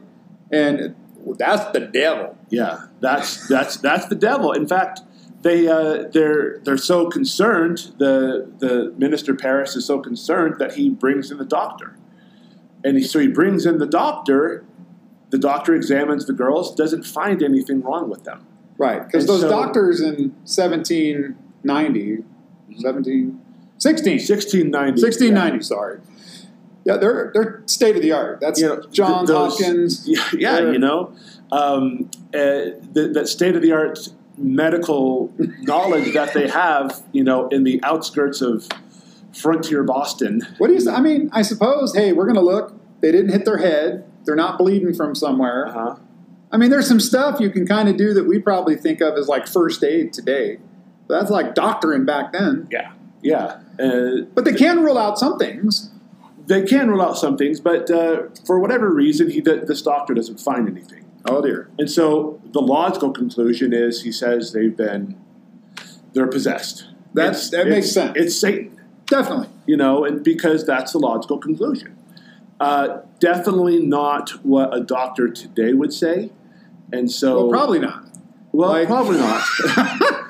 and 0.51 0.95
that's 1.39 1.71
the 1.73 1.81
devil. 1.81 2.37
Yeah, 2.49 2.87
that's 3.01 3.47
that's 3.47 3.77
that's 3.77 4.07
the 4.09 4.15
devil. 4.15 4.53
In 4.53 4.67
fact, 4.67 5.03
they 5.43 5.69
uh, 5.69 6.05
they're 6.11 6.61
they're 6.65 6.77
so 6.79 7.09
concerned. 7.11 7.93
The 7.99 8.51
the 8.59 8.95
minister 8.97 9.35
Parris 9.35 9.77
is 9.77 9.85
so 9.85 10.01
concerned 10.01 10.57
that 10.59 10.75
he 10.77 10.89
brings 10.89 11.31
in 11.31 11.37
the 11.37 11.45
doctor, 11.45 11.95
and 12.85 12.97
he, 12.99 13.03
so 13.03 13.19
he 13.19 13.29
brings 13.29 13.67
in 13.67 13.79
the 13.79 13.87
doctor. 13.87 14.65
The 15.31 15.39
doctor 15.39 15.75
examines 15.75 16.27
the 16.27 16.33
girls, 16.33 16.75
doesn't 16.75 17.05
find 17.05 17.43
anything 17.43 17.83
wrong 17.83 18.11
with 18.11 18.25
them. 18.25 18.45
Right. 18.79 19.05
Because 19.05 19.27
those 19.27 19.43
so- 19.43 19.49
doctors 19.49 20.01
in 20.01 20.31
1790, 20.45 22.25
17, 22.79 23.41
16, 23.79 24.13
1690. 24.15 25.03
1690, 25.03 25.63
sorry. 25.65 26.01
Yeah, 26.85 26.97
they're 26.97 27.31
they're 27.35 27.63
state 27.67 27.95
of 27.97 28.03
the 28.03 28.13
art. 28.13 28.41
That's 28.41 28.59
You 28.61 28.69
know, 28.69 28.83
Johns 28.91 29.29
th- 29.29 29.39
those- 29.39 29.59
Hopkins. 29.61 30.09
Yeah, 30.09 30.25
yeah 30.33 30.71
you 30.73 30.79
know, 30.79 31.13
um, 31.53 32.11
uh, 32.35 32.39
th- 32.95 33.13
that 33.13 33.29
state 33.29 33.55
of 33.55 33.63
the 33.63 33.73
art 33.73 34.09
medical 34.39 35.31
knowledge 35.61 36.15
that 36.15 36.33
they 36.33 36.49
have, 36.49 37.03
you 37.13 37.23
know, 37.23 37.49
in 37.49 37.65
the 37.65 37.81
outskirts 37.85 38.41
of 38.41 38.67
frontier 39.35 39.83
Boston. 39.83 40.43
What 40.59 40.69
do 40.69 40.75
you? 40.75 40.91
I 40.91 41.01
mean, 41.01 41.31
I 41.33 41.43
suppose. 41.43 41.95
Hey, 41.95 42.13
we're 42.13 42.25
going 42.27 42.37
to 42.37 42.41
look. 42.43 42.75
They 43.01 43.13
didn't 43.13 43.31
hit 43.33 43.45
their 43.45 43.59
head. 43.59 44.05
They're 44.25 44.37
not 44.37 44.59
bleeding 44.59 44.93
from 44.95 45.15
somewhere. 45.15 45.69
Uh-huh. 45.69 45.97
I 46.53 46.57
mean, 46.57 46.71
there's 46.71 46.89
some 46.89 47.01
stuff 47.01 47.41
you 47.41 47.51
can 47.51 47.67
kind 47.67 47.89
of 47.89 47.97
do 47.97 48.13
that 48.15 48.27
we 48.27 48.39
probably 48.39 48.77
think 48.77 49.01
of 49.01 49.15
as 49.17 49.29
like 49.29 49.47
first 49.47 49.83
aid 49.85 50.13
today. 50.13 50.59
But 51.07 51.21
that's 51.21 51.31
like 51.31 51.55
doctoring 51.55 52.05
back 52.05 52.33
then. 52.33 52.69
Yeah, 52.71 52.93
yeah. 53.23 53.61
Uh, 53.79 54.23
But 54.35 54.45
they 54.45 54.53
can 54.55 54.83
rule 54.83 54.99
out 54.99 55.19
some 55.19 55.39
things. 55.39 55.91
they 56.47 56.63
can 56.63 56.91
rule 56.91 57.01
out 57.03 57.17
some 57.17 57.37
things, 57.37 57.61
but 57.61 57.91
uh, 57.91 58.25
for 58.45 58.59
whatever 58.59 58.91
reason, 58.93 59.31
he 59.31 59.41
this 59.41 59.83
doctor 59.83 60.13
doesn't 60.15 60.41
find 60.41 60.69
anything. 60.69 61.05
Oh 61.25 61.41
dear. 61.41 61.69
And 61.79 61.89
so 61.91 62.41
the 62.53 62.61
logical 62.61 63.13
conclusion 63.13 63.73
is 63.73 64.03
he 64.03 64.11
says 64.13 64.53
they've 64.53 64.77
been 64.77 65.17
they're 66.13 66.27
possessed. 66.27 66.87
That's- 67.15 67.49
It's- 67.49 67.51
that 67.51 67.69
makes 67.71 67.91
sense. 67.93 68.13
It's 68.17 68.37
Satan, 68.39 68.80
Definitely. 69.11 69.49
you 69.67 69.77
know, 69.77 70.05
and 70.05 70.23
because 70.25 70.65
that's 70.65 70.93
the 70.93 70.99
logical 70.99 71.39
conclusion. 71.39 71.97
Uh, 72.61 72.99
definitely 73.19 73.85
not 73.85 74.31
what 74.45 74.75
a 74.75 74.81
doctor 74.81 75.29
today 75.29 75.73
would 75.73 75.93
say. 75.93 76.31
And 76.93 77.11
so 77.11 77.47
Well, 77.47 77.51
probably 77.51 77.79
not. 77.81 78.05
well, 78.53 78.71
like- 78.71 78.87
probably 78.89 79.19
not. 79.19 79.43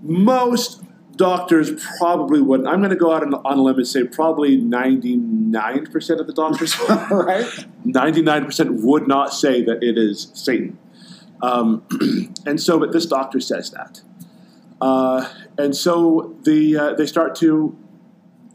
Most 0.00 0.82
doctors 1.18 1.70
probably 1.98 2.40
wouldn't. 2.40 2.68
I'm 2.68 2.78
going 2.78 2.90
to 2.90 2.96
go 2.96 3.12
out 3.12 3.22
on, 3.22 3.34
on 3.34 3.58
a 3.58 3.62
limb 3.62 3.76
and 3.76 3.86
say 3.86 4.04
probably 4.04 4.56
99% 4.56 6.20
of 6.20 6.26
the 6.26 6.32
doctors, 6.32 6.78
right? 7.10 7.44
99% 7.84 8.82
would 8.82 9.06
not 9.06 9.34
say 9.34 9.62
that 9.62 9.82
it 9.82 9.98
is 9.98 10.30
Satan. 10.32 10.78
Um, 11.42 11.82
and 12.46 12.60
so, 12.60 12.78
but 12.78 12.92
this 12.92 13.04
doctor 13.04 13.40
says 13.40 13.70
that. 13.72 14.00
Uh, 14.80 15.28
and 15.58 15.76
so 15.76 16.36
the, 16.44 16.76
uh, 16.76 16.94
they 16.94 17.06
start 17.06 17.34
to 17.36 17.76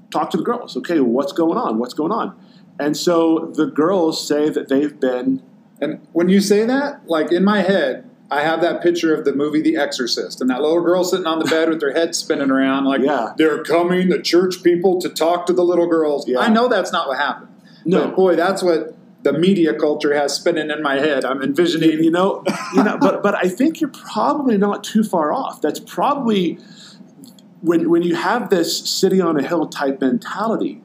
talk 0.10 0.32
to 0.32 0.38
the 0.38 0.44
girls. 0.44 0.76
Okay, 0.78 1.00
what's 1.00 1.34
going 1.34 1.58
on? 1.58 1.78
What's 1.78 1.94
going 1.94 2.12
on? 2.12 2.40
And 2.80 2.98
so 2.98 3.52
the 3.54 3.68
girls 3.68 4.26
say 4.26 4.50
that 4.50 4.70
they've 4.70 5.00
been 5.00 5.44
And 5.80 6.08
when 6.14 6.30
you 6.30 6.40
say 6.42 6.66
that, 6.66 7.08
like 7.08 7.32
in 7.32 7.44
my 7.44 7.62
head, 7.62 8.10
I 8.32 8.42
have 8.42 8.62
that 8.62 8.82
picture 8.82 9.14
of 9.14 9.26
the 9.26 9.34
movie 9.34 9.62
The 9.62 9.78
Exorcist, 9.78 10.42
and 10.42 10.50
that 10.50 10.62
little 10.62 10.82
girl 10.82 11.04
sitting 11.04 11.28
on 11.28 11.40
the 11.40 11.46
bed 11.46 11.70
with 11.70 11.82
her 11.82 11.92
head 11.92 12.16
spinning 12.16 12.50
around, 12.50 12.86
like 12.86 13.02
Yeah. 13.02 13.34
they're 13.38 13.64
coming, 13.64 14.10
the 14.10 14.20
church 14.22 14.64
people, 14.64 15.00
to 15.02 15.10
talk 15.10 15.46
to 15.48 15.54
the 15.54 15.64
little 15.64 15.88
girls. 15.88 16.28
Yeah. 16.28 16.40
I 16.40 16.50
know 16.50 16.68
that's 16.68 16.92
not 16.92 17.08
what 17.08 17.18
happened. 17.20 17.50
No. 17.86 18.06
but 18.08 18.16
boy, 18.16 18.36
that's 18.36 18.64
what 18.64 18.96
the 19.24 19.34
media 19.34 19.74
culture 19.74 20.14
has 20.16 20.34
spinning 20.34 20.70
in 20.72 20.82
my 20.82 20.96
head. 20.96 21.24
I'm 21.26 21.42
envisioning. 21.44 22.04
you 22.04 22.12
know, 22.12 22.44
you 22.74 22.84
know, 22.84 22.98
but 23.00 23.22
but 23.22 23.36
I 23.36 23.48
think 23.50 23.80
you're 23.82 23.90
probably 23.90 24.58
not 24.58 24.84
too 24.84 25.04
far 25.04 25.32
off. 25.34 25.62
That's 25.62 25.80
probably 25.80 26.58
when 27.62 27.90
when 27.90 28.04
you 28.04 28.16
have 28.16 28.50
this 28.50 28.78
city 28.90 29.22
on 29.22 29.38
a 29.40 29.44
hill 29.48 29.68
type 29.68 30.02
mentality, 30.02 30.82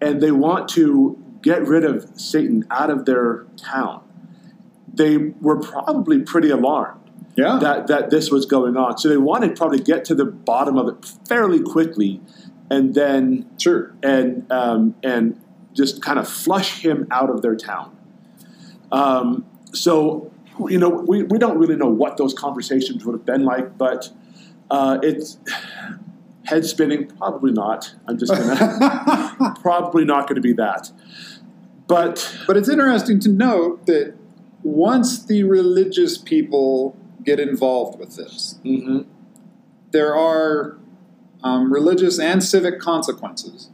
and 0.00 0.20
they 0.20 0.30
want 0.32 0.68
to 0.70 1.18
get 1.42 1.66
rid 1.66 1.84
of 1.84 2.08
Satan 2.18 2.64
out 2.70 2.90
of 2.90 3.04
their 3.04 3.44
town. 3.56 4.02
They 4.98 5.16
were 5.16 5.58
probably 5.58 6.20
pretty 6.20 6.50
alarmed 6.50 7.08
yeah, 7.38 7.58
that 7.60 7.86
that 7.86 8.10
this 8.10 8.32
was 8.32 8.46
going 8.46 8.76
on, 8.76 8.98
so 8.98 9.08
they 9.08 9.16
wanted 9.16 9.50
to 9.50 9.54
probably 9.54 9.78
get 9.78 10.04
to 10.06 10.14
the 10.14 10.24
bottom 10.24 10.76
of 10.76 10.88
it 10.88 11.14
fairly 11.28 11.60
quickly, 11.60 12.20
and 12.68 12.94
then 12.94 13.48
sure. 13.58 13.94
and 14.02 14.50
um, 14.50 14.96
and 15.04 15.40
just 15.72 16.02
kind 16.02 16.18
of 16.18 16.28
flush 16.28 16.80
him 16.80 17.06
out 17.12 17.30
of 17.30 17.42
their 17.42 17.54
town. 17.54 17.96
Um, 18.90 19.46
so 19.72 20.32
you 20.68 20.78
know 20.78 20.88
we, 20.88 21.22
we 21.22 21.38
don't 21.38 21.58
really 21.58 21.76
know 21.76 21.88
what 21.88 22.16
those 22.16 22.34
conversations 22.34 23.04
would 23.04 23.12
have 23.12 23.24
been 23.24 23.44
like, 23.44 23.78
but 23.78 24.10
uh, 24.68 24.98
it's 25.04 25.38
head 26.44 26.64
spinning. 26.66 27.06
Probably 27.06 27.52
not. 27.52 27.94
I'm 28.08 28.18
just 28.18 28.32
gonna 28.32 29.54
probably 29.62 30.04
not 30.04 30.26
going 30.26 30.36
to 30.36 30.40
be 30.42 30.54
that. 30.54 30.90
But 31.86 32.36
But 32.48 32.56
it's 32.56 32.68
interesting 32.68 33.20
to 33.20 33.28
note 33.28 33.86
that 33.86 34.14
once 34.62 35.24
the 35.24 35.44
religious 35.44 36.18
people 36.18 36.96
get 37.24 37.38
involved 37.40 37.98
with 37.98 38.16
this, 38.16 38.58
mhm, 38.64 39.04
there 39.92 40.14
are 40.14 40.76
um, 41.42 41.72
religious 41.72 42.18
and 42.18 42.42
civic 42.42 42.80
consequences 42.80 43.70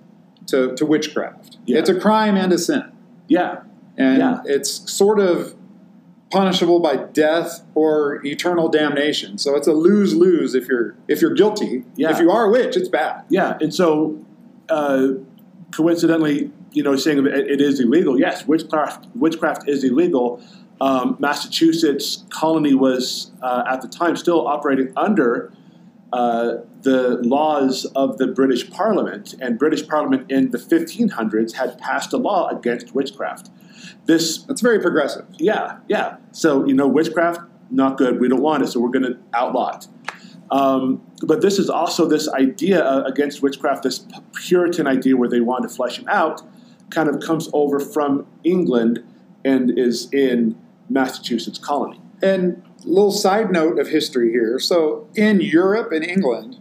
to, 0.46 0.74
to 0.76 0.84
witchcraft. 0.84 1.56
Yeah. 1.64 1.78
It's 1.78 1.88
a 1.88 1.98
crime 1.98 2.36
and 2.36 2.52
a 2.52 2.58
sin. 2.58 2.84
yeah, 3.28 3.60
And 3.96 4.18
Yeah. 4.18 4.42
it's 4.44 4.90
sort 4.92 5.18
of 5.18 5.54
punishable 6.30 6.80
by 6.80 6.96
death 6.96 7.64
or 7.74 8.20
eternal 8.26 8.68
damnation. 8.68 9.38
So 9.38 9.56
it's 9.56 9.66
a 9.66 9.72
lose 9.72 10.14
lose 10.14 10.54
if 10.54 10.68
you're 10.68 10.94
if 11.08 11.22
you're 11.22 11.32
guilty. 11.34 11.84
Yeah. 11.96 12.10
If 12.10 12.18
you 12.18 12.30
are 12.30 12.46
a 12.46 12.50
witch, 12.50 12.76
it's 12.76 12.88
bad. 12.88 13.22
yeah, 13.30 13.56
and 13.60 13.72
so 13.72 14.18
uh, 14.68 15.08
coincidentally, 15.70 16.50
you 16.72 16.82
know, 16.82 16.96
saying 16.96 17.18
it, 17.26 17.26
it 17.26 17.60
is 17.60 17.80
illegal. 17.80 18.18
Yes, 18.18 18.46
witchcraft 18.46 19.06
witchcraft 19.14 19.68
is 19.68 19.84
illegal. 19.84 20.42
Um, 20.84 21.16
Massachusetts 21.18 22.24
colony 22.28 22.74
was 22.74 23.32
uh, 23.40 23.64
at 23.66 23.80
the 23.80 23.88
time 23.88 24.16
still 24.16 24.46
operating 24.46 24.92
under 24.98 25.50
uh, 26.12 26.56
the 26.82 27.22
laws 27.22 27.86
of 27.96 28.18
the 28.18 28.26
British 28.26 28.68
Parliament, 28.68 29.34
and 29.40 29.58
British 29.58 29.88
Parliament 29.88 30.30
in 30.30 30.50
the 30.50 30.58
1500s 30.58 31.54
had 31.54 31.78
passed 31.78 32.12
a 32.12 32.18
law 32.18 32.48
against 32.48 32.94
witchcraft. 32.94 33.48
This 34.04 34.42
That's 34.42 34.60
very 34.60 34.78
progressive. 34.78 35.24
yeah, 35.38 35.78
yeah. 35.88 36.18
So 36.32 36.66
you 36.66 36.74
know, 36.74 36.86
witchcraft 36.86 37.40
not 37.70 37.96
good. 37.96 38.20
We 38.20 38.28
don't 38.28 38.42
want 38.42 38.62
it, 38.62 38.66
so 38.66 38.78
we're 38.78 38.90
going 38.90 39.06
to 39.06 39.18
outlaw 39.32 39.78
it. 39.78 39.88
Um, 40.50 41.00
but 41.22 41.40
this 41.40 41.58
is 41.58 41.70
also 41.70 42.06
this 42.06 42.28
idea 42.28 42.84
uh, 42.84 43.04
against 43.04 43.40
witchcraft, 43.40 43.84
this 43.84 44.06
Puritan 44.34 44.86
idea 44.86 45.16
where 45.16 45.30
they 45.30 45.40
want 45.40 45.62
to 45.62 45.74
flesh 45.74 45.98
it 45.98 46.06
out, 46.08 46.42
kind 46.90 47.08
of 47.08 47.20
comes 47.20 47.48
over 47.54 47.80
from 47.80 48.26
England 48.44 49.02
and 49.46 49.78
is 49.78 50.12
in 50.12 50.56
Massachusetts 50.88 51.58
colony. 51.58 52.00
And 52.22 52.62
little 52.84 53.12
side 53.12 53.50
note 53.50 53.78
of 53.78 53.88
history 53.88 54.30
here. 54.30 54.58
So 54.58 55.08
in 55.14 55.40
Europe 55.40 55.92
and 55.92 56.04
England, 56.04 56.58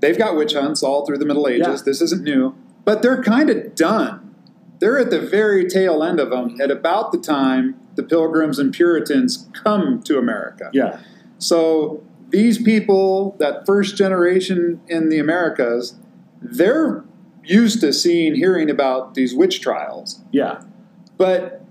they've 0.00 0.18
got 0.18 0.36
witch 0.36 0.54
hunts 0.54 0.82
all 0.82 1.06
through 1.06 1.18
the 1.18 1.26
Middle 1.26 1.48
Ages. 1.48 1.66
Yeah. 1.66 1.82
This 1.84 2.00
isn't 2.00 2.22
new, 2.22 2.54
but 2.84 3.02
they're 3.02 3.22
kind 3.22 3.50
of 3.50 3.74
done. 3.74 4.34
They're 4.80 4.98
at 4.98 5.10
the 5.10 5.20
very 5.20 5.66
tail 5.68 6.02
end 6.02 6.20
of 6.20 6.30
them 6.30 6.60
at 6.60 6.70
about 6.70 7.12
the 7.12 7.18
time 7.18 7.76
the 7.94 8.02
Pilgrims 8.02 8.58
and 8.58 8.72
Puritans 8.72 9.48
come 9.52 10.02
to 10.02 10.18
America. 10.18 10.70
Yeah, 10.72 10.98
So 11.38 12.02
these 12.30 12.60
people, 12.62 13.36
that 13.38 13.64
first 13.66 13.96
generation 13.96 14.80
in 14.88 15.08
the 15.08 15.18
Americas, 15.18 15.96
they're 16.42 17.04
used 17.44 17.80
to 17.80 17.92
seeing, 17.92 18.34
hearing 18.34 18.70
about 18.70 19.14
these 19.14 19.34
witch 19.34 19.60
trials 19.60 20.22
yeah, 20.32 20.62
but 21.16 21.63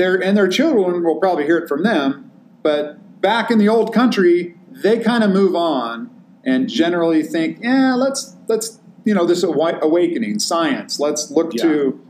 their 0.00 0.14
and 0.22 0.34
their 0.34 0.48
children 0.48 1.04
will 1.04 1.16
probably 1.16 1.44
hear 1.44 1.58
it 1.58 1.68
from 1.68 1.82
them. 1.82 2.30
But 2.62 3.20
back 3.20 3.50
in 3.50 3.58
the 3.58 3.68
old 3.68 3.92
country, 3.92 4.56
they 4.82 4.98
kind 4.98 5.22
of 5.22 5.30
move 5.30 5.54
on 5.54 6.08
and 6.42 6.68
generally 6.70 7.22
think, 7.22 7.58
yeah, 7.62 7.94
let's 7.94 8.34
let's 8.48 8.80
you 9.04 9.14
know 9.14 9.26
this 9.26 9.42
awakening 9.42 10.38
science. 10.38 10.98
Let's 10.98 11.30
look 11.30 11.52
Yeah. 11.54 11.62
to 11.64 12.00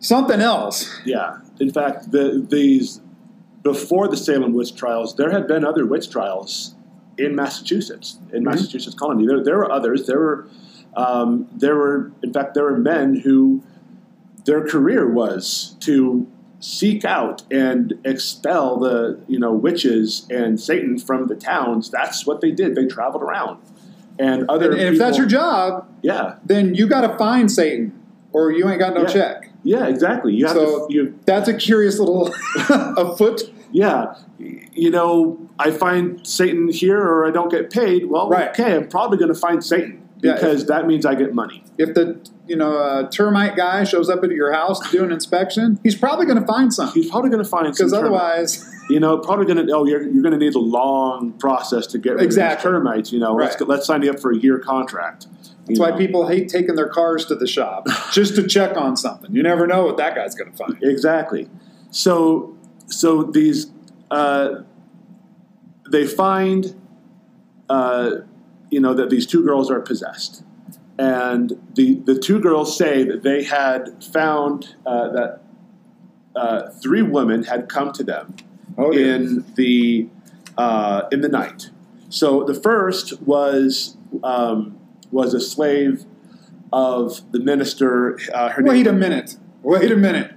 something 0.00 0.40
else. 0.40 1.00
yeah. 1.04 1.38
In 1.60 1.70
fact, 1.72 2.10
the, 2.10 2.44
these 2.48 3.00
before 3.62 4.08
the 4.08 4.16
Salem 4.16 4.52
witch 4.54 4.74
trials, 4.74 5.14
there 5.16 5.30
had 5.30 5.46
been 5.46 5.64
other 5.64 5.86
witch 5.86 6.10
trials 6.10 6.74
in 7.18 7.36
Massachusetts, 7.36 8.18
in 8.32 8.40
Mhm. 8.42 8.46
Massachusetts 8.46 8.96
colony. 8.96 9.26
There, 9.26 9.44
there 9.44 9.58
were 9.58 9.70
others. 9.70 10.06
There 10.06 10.18
were, 10.18 10.46
um, 10.96 11.46
there 11.56 11.76
were, 11.76 12.10
in 12.24 12.32
fact, 12.32 12.54
there 12.54 12.64
were 12.64 12.78
men 12.78 13.16
who 13.16 13.62
their 14.46 14.64
career 14.66 15.06
was 15.08 15.76
to 15.80 16.26
seek 16.60 17.04
out 17.04 17.42
and 17.50 17.94
expel 18.04 18.78
the 18.78 19.18
you 19.26 19.38
know 19.38 19.52
witches 19.52 20.26
and 20.30 20.60
Satan 20.60 20.98
from 20.98 21.26
the 21.26 21.34
towns. 21.34 21.90
That's 21.90 22.26
what 22.26 22.40
they 22.40 22.50
did. 22.52 22.74
They 22.74 22.86
traveled 22.86 23.22
around, 23.22 23.58
and 24.18 24.48
other 24.48 24.70
And, 24.72 24.80
and 24.80 24.92
if 24.94 24.98
that's 24.98 25.16
your 25.18 25.26
job, 25.26 25.88
yeah, 26.02 26.36
then 26.44 26.74
you 26.74 26.86
got 26.86 27.00
to 27.02 27.16
find 27.18 27.50
Satan, 27.50 27.92
or 28.32 28.50
you 28.52 28.68
ain't 28.68 28.78
got 28.78 28.94
no 28.94 29.02
Yeah. 29.02 29.06
check. 29.08 29.50
yeah, 29.62 29.86
exactly. 29.86 30.34
You 30.34 30.46
have 30.46 30.56
So- 30.56 30.86
to 30.88 30.94
you 30.94 31.14
That's 31.26 31.48
a 31.48 31.54
curious 31.54 31.98
little 31.98 32.32
a 32.68 33.16
foot. 33.16 33.42
yeah, 33.72 34.14
you 34.38 34.90
know, 34.90 35.38
I 35.58 35.70
find 35.70 36.26
Satan 36.26 36.68
here 36.72 37.00
or 37.00 37.26
I 37.26 37.30
don't 37.30 37.50
get 37.50 37.70
paid. 37.70 38.06
Well, 38.10 38.28
Right. 38.28 38.48
okay, 38.50 38.74
I'm 38.76 38.88
probably 38.88 39.18
going 39.18 39.32
to 39.32 39.38
find 39.38 39.62
Satan 39.64 40.02
Yeah, 40.22 40.34
because 40.34 40.66
that 40.66 40.86
means 40.86 41.06
I 41.06 41.14
get 41.14 41.34
money. 41.34 41.64
If 41.78 41.94
the 41.94 42.20
you 42.46 42.56
know 42.56 42.76
uh, 42.78 43.08
termite 43.10 43.56
guy 43.56 43.84
shows 43.84 44.10
up 44.10 44.22
at 44.22 44.30
your 44.30 44.52
house 44.52 44.80
to 44.80 44.90
do 44.98 45.04
an 45.04 45.12
inspection, 45.12 45.78
he's 45.82 45.94
probably 45.96 46.26
going 46.26 46.40
to 46.40 46.46
find 46.46 46.72
something 46.72 47.00
He's 47.02 47.10
probably 47.10 47.30
going 47.30 47.42
to 47.42 47.48
find 47.48 47.72
because 47.72 47.92
otherwise. 47.92 48.68
you 48.90 49.00
know, 49.00 49.18
probably 49.18 49.46
going 49.46 49.66
to. 49.66 49.72
Oh, 49.72 49.86
you're, 49.86 50.02
you're 50.02 50.22
going 50.22 50.38
to 50.38 50.44
need 50.44 50.54
a 50.54 50.58
long 50.58 51.32
process 51.34 51.86
to 51.88 51.98
get 51.98 52.14
rid 52.14 52.22
Exactly. 52.24 52.52
of 52.54 52.58
these 52.58 52.62
termites. 52.82 53.12
You 53.12 53.20
know, 53.20 53.34
let's 53.34 53.60
let's 53.62 53.86
sign 53.86 54.02
you 54.02 54.10
up 54.10 54.20
for 54.20 54.30
a 54.32 54.36
year 54.36 54.58
contract. 54.58 55.26
That's 55.66 55.78
why 55.78 55.92
people 55.92 56.26
hate 56.26 56.48
taking 56.48 56.74
their 56.74 56.88
cars 56.88 57.24
to 57.26 57.36
the 57.36 57.46
shop 57.46 57.86
just 58.12 58.34
to 58.36 58.46
check 58.46 58.76
on 58.76 58.96
something. 58.96 59.32
You 59.32 59.42
never 59.42 59.66
know 59.68 59.84
what 59.86 59.96
that 59.98 60.16
guy's 60.16 60.34
going 60.34 60.50
to 60.50 60.56
find. 60.56 60.76
Exactly. 60.82 61.48
So, 61.92 62.56
so 62.86 63.22
these 63.22 63.70
uh, 64.10 64.62
they 65.90 66.06
find, 66.06 66.74
uh, 67.68 68.10
you 68.70 68.80
know, 68.80 68.94
that 68.94 69.10
these 69.10 69.26
two 69.26 69.44
girls 69.44 69.70
are 69.70 69.80
possessed, 69.80 70.42
and 70.98 71.52
the 71.74 71.94
the 72.04 72.18
two 72.18 72.40
girls 72.40 72.76
say 72.76 73.04
that 73.04 73.22
they 73.22 73.42
had 73.44 74.02
found 74.04 74.74
uh, 74.86 75.08
that 75.10 75.40
uh, 76.36 76.70
three 76.82 77.02
women 77.02 77.44
had 77.44 77.68
come 77.68 77.92
to 77.92 78.04
them 78.04 78.34
Oh, 78.78 78.92
yeah. 78.92 79.14
in 79.16 79.44
the 79.56 80.08
uh, 80.56 81.02
in 81.12 81.20
the 81.20 81.28
night. 81.28 81.70
So 82.08 82.44
the 82.44 82.54
first 82.54 83.20
was 83.22 83.96
um, 84.22 84.78
was 85.10 85.34
a 85.34 85.40
slave 85.40 86.04
of 86.72 87.20
the 87.32 87.40
minister. 87.40 88.18
Uh, 88.32 88.50
her 88.50 88.62
Wait 88.62 88.86
a 88.86 88.92
minute. 88.92 89.36
Wait 89.62 89.90
a 89.90 89.96
minute. 89.96 90.32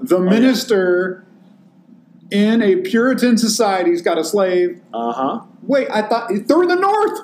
The 0.00 0.16
Oh, 0.16 0.20
minister 0.20 1.24
in 2.30 2.62
a 2.62 2.76
Puritan 2.76 3.36
society's 3.36 4.00
got 4.00 4.16
a 4.18 4.24
slave. 4.24 4.80
Uh 4.94 5.12
huh. 5.12 5.40
Wait, 5.62 5.88
I 5.90 6.02
thought 6.08 6.30
they're 6.46 6.62
in 6.62 6.68
the 6.68 6.76
North. 6.76 7.20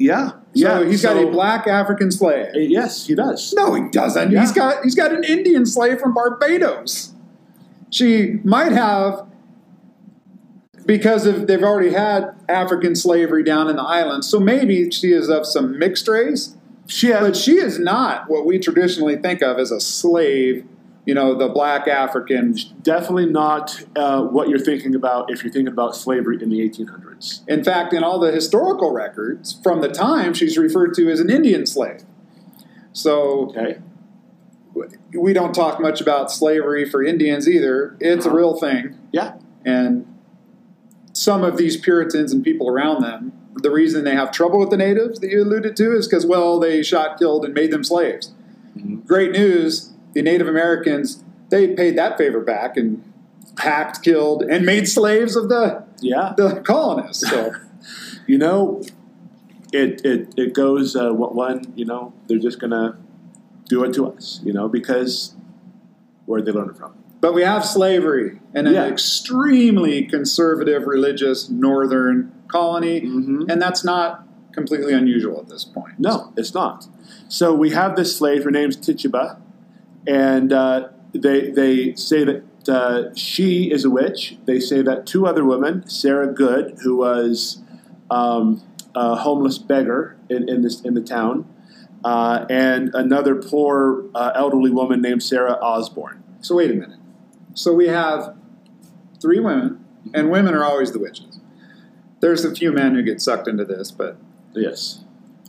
Yeah. 0.00 0.30
So 0.30 0.36
yeah. 0.54 0.84
he's 0.84 1.02
got 1.02 1.16
a 1.16 1.26
black 1.30 1.66
African 1.66 2.10
slave. 2.10 2.46
Uh, 2.54 2.58
Yes, 2.58 3.06
he 3.06 3.14
does. 3.14 3.52
No, 3.52 3.74
he 3.74 3.88
doesn't. 3.90 4.32
Yeah. 4.32 4.40
He's 4.40 4.52
got 4.52 4.82
he's 4.82 4.94
got 4.94 5.12
an 5.12 5.24
Indian 5.24 5.66
slave 5.66 6.00
from 6.00 6.14
Barbados. 6.14 7.12
She 7.90 8.40
might 8.42 8.72
have 8.72 9.26
because 10.86 11.26
of 11.26 11.46
they've 11.46 11.62
already 11.62 11.90
had 11.90 12.34
African 12.48 12.96
slavery 12.96 13.44
down 13.44 13.68
in 13.68 13.76
the 13.76 13.82
islands. 13.82 14.26
So 14.28 14.40
maybe 14.40 14.90
she 14.90 15.12
is 15.12 15.28
of 15.28 15.46
some 15.46 15.78
mixed 15.78 16.08
race, 16.08 16.56
She 16.86 17.12
but 17.12 17.36
she 17.36 17.58
is 17.58 17.78
not 17.78 18.28
what 18.30 18.46
we 18.46 18.58
traditionally 18.58 19.16
think 19.16 19.42
of 19.42 19.58
as 19.58 19.70
a 19.70 19.80
slave. 19.80 20.66
You 21.10 21.14
know, 21.14 21.34
the 21.34 21.48
black 21.48 21.88
African. 21.88 22.56
Definitely 22.82 23.26
not 23.26 23.84
uh, 23.96 24.22
what 24.22 24.48
you're 24.48 24.60
thinking 24.60 24.94
about 24.94 25.28
if 25.28 25.42
you're 25.42 25.52
thinking 25.52 25.72
about 25.72 25.96
slavery 25.96 26.40
in 26.40 26.50
the 26.50 26.60
1800s. 26.60 27.40
In 27.48 27.64
fact, 27.64 27.92
in 27.92 28.04
all 28.04 28.20
the 28.20 28.30
historical 28.30 28.92
records 28.92 29.58
from 29.60 29.80
the 29.80 29.88
time, 29.88 30.34
she's 30.34 30.56
referred 30.56 30.94
to 30.94 31.10
as 31.10 31.18
an 31.18 31.28
Indian 31.28 31.66
slave. 31.66 32.04
So 32.92 33.52
Okay. 33.56 33.78
we 35.12 35.32
don't 35.32 35.52
talk 35.52 35.80
much 35.80 36.00
about 36.00 36.30
slavery 36.30 36.88
for 36.88 37.02
Indians 37.02 37.48
either. 37.48 37.96
It's 37.98 38.24
a 38.24 38.28
Uh-huh. 38.28 38.38
real 38.38 38.54
thing. 38.54 38.94
Yeah. 39.10 39.32
And 39.64 40.06
some 41.12 41.42
of 41.42 41.56
these 41.56 41.76
Puritans 41.76 42.32
and 42.32 42.44
people 42.44 42.68
around 42.68 43.02
them, 43.02 43.32
the 43.56 43.72
reason 43.72 44.04
they 44.04 44.14
have 44.14 44.30
trouble 44.30 44.60
with 44.60 44.70
the 44.70 44.76
natives 44.76 45.18
that 45.18 45.30
you 45.32 45.42
alluded 45.42 45.74
to 45.78 45.92
is 45.96 46.06
because, 46.06 46.24
well, 46.24 46.60
they 46.60 46.84
shot, 46.84 47.18
killed, 47.18 47.44
and 47.44 47.52
made 47.52 47.72
them 47.72 47.82
slaves. 47.82 48.30
Mhm. 48.78 49.04
Great 49.08 49.32
news 49.32 49.89
the 50.12 50.22
Native 50.22 50.48
Americans, 50.48 51.22
they 51.50 51.68
paid 51.74 51.96
that 51.98 52.16
favor 52.18 52.40
back 52.40 52.76
and 52.76 53.02
hacked, 53.58 54.02
killed, 54.02 54.42
and 54.42 54.64
made 54.64 54.88
slaves 54.88 55.36
of 55.36 55.48
the, 55.48 55.84
Yeah. 56.00 56.34
the 56.36 56.60
colonists. 56.64 57.28
So, 57.28 57.52
You 58.26 58.38
know, 58.38 58.82
it 59.72 60.04
it 60.04 60.32
it 60.36 60.54
goes 60.54 60.94
uh, 60.94 61.10
what 61.12 61.34
one. 61.34 61.72
You 61.74 61.84
know, 61.84 62.12
they're 62.28 62.38
just 62.38 62.60
gonna 62.60 62.96
do 63.68 63.82
it 63.82 63.92
to 63.94 64.06
us. 64.06 64.40
You 64.44 64.52
know, 64.52 64.68
because 64.68 65.34
where 66.26 66.40
they 66.40 66.52
learn 66.52 66.70
it 66.70 66.76
from. 66.76 66.92
but 67.20 67.34
we 67.34 67.42
have 67.42 67.64
slavery 67.64 68.38
in 68.54 68.66
an 68.68 68.74
Yeah. 68.74 68.86
extremely 68.86 70.04
conservative 70.04 70.86
religious 70.86 71.48
northern 71.50 72.30
colony, 72.46 73.00
Mm-hmm. 73.00 73.44
and 73.50 73.60
that's 73.60 73.84
not 73.84 74.26
completely 74.52 74.92
unusual 74.92 75.40
at 75.40 75.48
this 75.48 75.64
point. 75.64 75.98
No, 75.98 76.32
it's 76.36 76.54
not. 76.54 76.86
So 77.28 77.52
we 77.54 77.70
have 77.70 77.96
this 77.96 78.16
slave. 78.16 78.44
Her 78.44 78.50
name's 78.52 78.76
Tituba, 78.76 79.38
and 80.06 80.52
uh, 80.52 80.88
they 81.12 81.50
they 81.50 81.94
say 81.94 82.24
that 82.24 82.68
uh, 82.68 83.14
she 83.14 83.70
is 83.70 83.84
a 83.84 83.90
witch. 83.90 84.36
They 84.44 84.60
say 84.60 84.82
that 84.82 85.06
two 85.06 85.26
other 85.26 85.44
women, 85.44 85.88
Sarah 85.88 86.32
Good, 86.32 86.78
who 86.82 86.96
was 86.96 87.62
um, 88.10 88.62
a 88.94 89.16
homeless 89.16 89.58
beggar 89.58 90.16
in, 90.28 90.48
in 90.48 90.62
this 90.62 90.80
in 90.80 90.94
the 90.94 91.00
town, 91.02 91.46
uh, 92.04 92.46
and 92.50 92.90
another 92.94 93.34
poor 93.36 94.04
uh, 94.14 94.32
elderly 94.34 94.70
woman 94.70 95.00
named 95.00 95.22
Sarah 95.22 95.58
Osborne. 95.60 96.22
So 96.40 96.56
wait 96.56 96.70
a 96.70 96.74
minute. 96.74 96.98
So 97.54 97.72
we 97.72 97.88
have 97.88 98.36
three 99.20 99.40
women, 99.40 99.84
and 100.14 100.30
women 100.30 100.54
are 100.54 100.64
always 100.64 100.92
the 100.92 100.98
witches. 100.98 101.40
There's 102.20 102.44
a 102.44 102.54
few 102.54 102.72
men 102.72 102.94
who 102.94 103.02
get 103.02 103.20
sucked 103.20 103.48
into 103.48 103.64
this, 103.64 103.90
but 103.90 104.18
Yes. 104.54 105.04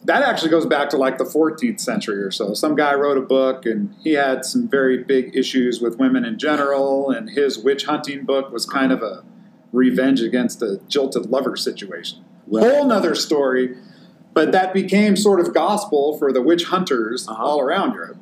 That 0.05 0.23
actually 0.23 0.49
goes 0.49 0.65
back 0.65 0.89
to 0.89 0.97
like 0.97 1.17
the 1.17 1.23
14th 1.23 1.79
century 1.79 2.21
or 2.21 2.31
so. 2.31 2.53
Some 2.53 2.75
guy 2.75 2.93
wrote 2.95 3.17
a 3.17 3.21
book, 3.21 3.65
and 3.65 3.93
he 4.03 4.13
had 4.13 4.45
some 4.45 4.67
very 4.67 5.03
big 5.03 5.35
issues 5.35 5.79
with 5.79 5.97
women 5.99 6.25
in 6.25 6.39
general, 6.39 7.11
and 7.11 7.29
his 7.29 7.57
witch 7.59 7.85
hunting 7.85 8.25
book 8.25 8.51
was 8.51 8.65
kind 8.65 8.91
of 8.91 9.03
a 9.03 9.23
revenge 9.71 10.21
against 10.21 10.61
a 10.61 10.79
jilted 10.87 11.27
lover 11.27 11.55
situation. 11.55 12.23
Right. 12.47 12.63
Whole 12.69 12.85
nother 12.85 13.15
story, 13.15 13.77
but 14.33 14.51
that 14.51 14.73
became 14.73 15.15
sort 15.15 15.39
of 15.39 15.53
gospel 15.53 16.17
for 16.17 16.33
the 16.33 16.41
witch 16.41 16.65
hunters 16.65 17.27
Uh-huh. 17.27 17.41
all 17.43 17.61
around 17.61 17.93
Europe. 17.93 18.17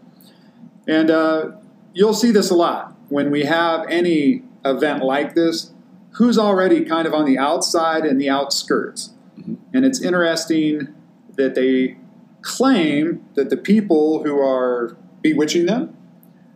And 0.88 1.10
uh, 1.10 1.52
you'll 1.94 2.14
see 2.14 2.32
this 2.32 2.50
a 2.50 2.56
lot 2.56 2.94
when 3.10 3.32
we 3.32 3.44
have 3.46 3.86
any 3.90 4.44
event 4.66 5.04
like 5.04 5.34
this. 5.34 5.72
Who's 6.14 6.38
already 6.38 6.84
kind 6.84 7.08
of 7.08 7.14
on 7.14 7.26
the 7.26 7.38
outside 7.38 8.04
and 8.06 8.20
the 8.20 8.30
outskirts? 8.30 9.12
Mhm. 9.40 9.58
And 9.74 9.86
it's 9.86 10.02
interesting 10.02 10.90
that 11.40 11.56
they 11.56 11.98
claim 12.42 13.24
that 13.36 13.50
the 13.50 13.58
people 13.58 14.24
who 14.24 14.40
are 14.40 14.96
bewitching 15.22 15.66
them 15.66 15.96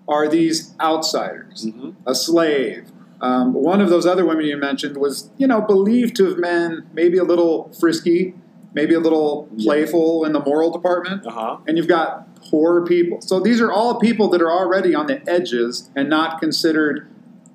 are 0.08 0.28
these 0.28 0.76
outsiders, 0.80 1.65
Mm-hmm. 1.65 1.91
a 2.06 2.13
slave. 2.15 2.91
Um, 3.22 3.54
one 3.54 3.80
of 3.80 3.89
those 3.89 4.06
other 4.06 4.26
women 4.26 4.46
you 4.46 4.58
mentioned 4.58 4.98
was, 4.98 5.30
you 5.38 5.48
know, 5.48 5.62
believed 5.62 6.15
to 6.17 6.26
have 6.26 6.39
been 6.41 6.86
maybe 6.93 7.17
a 7.17 7.24
little 7.24 7.72
frisky, 7.80 8.34
maybe 8.74 8.93
a 8.93 9.00
little 9.00 9.48
playful 9.60 10.26
in 10.26 10.34
the 10.34 10.41
moral 10.41 10.72
department 10.72 11.26
Uh 11.26 11.32
huh. 11.32 11.58
and 11.67 11.78
you've 11.78 11.88
got 11.88 12.36
poor 12.50 12.86
people. 12.86 13.22
So 13.22 13.39
these 13.39 13.62
are 13.62 13.72
all 13.72 13.98
people 14.00 14.28
that 14.32 14.41
are 14.41 14.52
already 14.52 14.93
on 14.93 15.08
the 15.08 15.22
edges 15.30 15.89
and 15.96 16.10
not 16.10 16.39
considered 16.41 17.08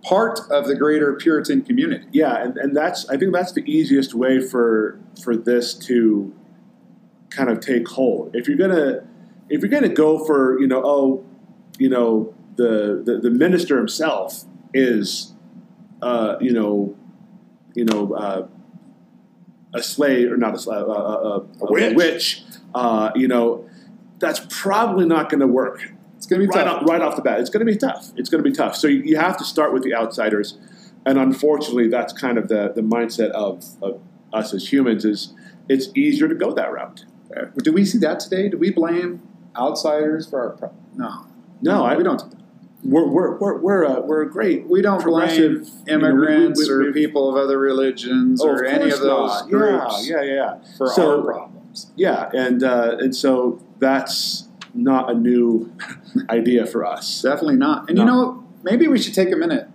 part 0.03 0.41
of 0.51 0.67
the 0.69 0.75
greater 0.75 1.13
Puritan 1.15 1.61
community. 1.63 2.07
Yeah, 2.13 2.43
and, 2.43 2.57
and 2.57 2.75
that's 2.75 3.07
I 3.11 3.19
think 3.19 3.35
that's 3.35 3.53
the 3.53 3.65
easiest 3.71 4.15
way 4.15 4.41
for 4.41 4.99
for 5.23 5.37
this 5.37 5.75
to 5.89 6.33
kind 7.31 7.51
of 7.51 7.61
take 7.61 7.87
hold. 7.89 8.35
If 8.35 8.49
you're 8.49 8.57
gonna 8.59 9.07
if 9.49 9.63
you're 9.63 9.71
gonna 9.71 9.89
go 9.89 10.25
for 10.25 10.61
you 10.61 10.67
know 10.67 10.83
oh 10.85 11.27
you 11.79 11.89
know 11.89 12.35
the 12.57 13.03
the, 13.05 13.19
the 13.23 13.31
minister 13.31 13.77
himself 13.79 14.45
is 14.75 15.33
uh, 16.03 16.37
you 16.41 16.53
know 16.53 16.97
you 17.75 17.85
know 17.85 18.13
uh, 18.15 18.47
a 19.75 19.83
slave 19.83 20.33
or 20.33 20.37
not 20.37 20.55
a 20.55 20.59
slave 20.59 20.83
uh, 20.83 20.93
uh, 20.93 20.95
uh, 21.61 21.67
A 21.67 21.73
witch. 21.73 21.97
witch 21.97 22.43
uh, 22.75 23.11
you 23.15 23.29
know 23.29 23.69
that's 24.19 24.41
probably 24.49 25.07
not 25.07 25.31
going 25.31 25.41
to 25.41 25.47
work 25.47 25.93
It's 26.17 26.27
going 26.27 26.41
to 26.41 26.47
be 26.49 26.51
right 26.57 26.65
tough. 26.65 26.83
off, 26.83 26.89
right 26.89 27.01
off 27.01 27.15
the 27.17 27.23
bat. 27.23 27.39
It's 27.41 27.51
going 27.51 27.65
to 27.65 27.71
be 27.71 27.79
tough. 27.79 28.11
It's 28.17 28.29
going 28.29 28.43
to 28.43 28.51
be 28.51 28.55
tough. 28.55 28.75
So 28.75 28.89
you, 28.89 29.01
you 29.03 29.17
have 29.17 29.37
to 29.37 29.45
start 29.45 29.73
with 29.73 29.85
the 29.85 29.95
outsiders, 29.95 30.59
and 31.07 31.17
unfortunately, 31.19 31.87
that's 31.89 32.13
kind 32.13 32.37
of 32.37 32.49
the, 32.49 32.73
the 32.75 32.81
mindset 32.83 33.31
of, 33.31 33.65
of 33.81 34.01
us 34.33 34.53
as 34.53 34.73
humans. 34.73 35.05
Is 35.05 35.35
it's 35.69 35.89
easier 35.95 36.27
to 36.27 36.35
go 36.35 36.53
that 36.55 36.73
route. 36.73 37.05
Uh, 37.39 37.47
Do 37.63 37.73
we 37.73 37.85
see 37.85 37.99
that 37.99 38.21
today? 38.21 38.49
Do 38.49 38.57
we 38.59 38.71
blame 38.71 39.23
outsiders 39.57 40.29
for 40.29 40.41
our 40.41 40.51
problem? 40.51 40.81
No. 40.97 41.27
No, 41.63 41.85
I, 41.85 41.97
we 41.97 42.05
don't. 42.05 42.23
We're 42.85 43.07
we're 43.09 43.37
we're 43.39 43.59
we're 43.59 43.83
a, 43.83 44.01
we're 44.01 44.23
a 44.23 44.31
great. 44.31 44.69
We 44.69 44.83
don't 44.83 45.03
blame 45.03 45.27
Progressive, 45.27 45.53
you 45.53 45.59
know, 45.59 45.71
we- 45.87 45.93
immigrants 45.95 46.69
we- 46.69 46.77
we- 46.79 46.87
or 46.89 46.93
people 46.93 47.29
of 47.29 47.37
other 47.37 47.59
religions 47.59 48.41
Oh, 48.41 48.49
or 48.51 48.63
of 48.63 48.73
any 48.73 48.91
of 48.91 49.01
those 49.01 49.31
not. 49.41 49.49
groups 49.51 50.09
Yeah, 50.09 50.23
yeah, 50.23 50.35
yeah. 50.35 50.59
for 50.77 50.89
So- 50.89 51.19
our 51.19 51.25
problems. 51.25 51.91
Yeah, 51.97 52.31
and 52.33 52.63
uh, 52.63 52.97
and 53.01 53.15
so 53.15 53.61
that's 53.81 54.49
not 54.75 55.11
a 55.11 55.15
new 55.15 55.73
idea 56.31 56.67
for 56.67 56.85
us. 56.87 57.23
Definitely 57.23 57.57
not. 57.57 57.89
And 57.89 57.97
No. 57.97 58.03
you 58.03 58.07
know, 58.07 58.45
maybe 58.63 58.87
we 58.87 58.99
should 58.99 59.15
take 59.15 59.33
a 59.33 59.37
minute. 59.37 59.69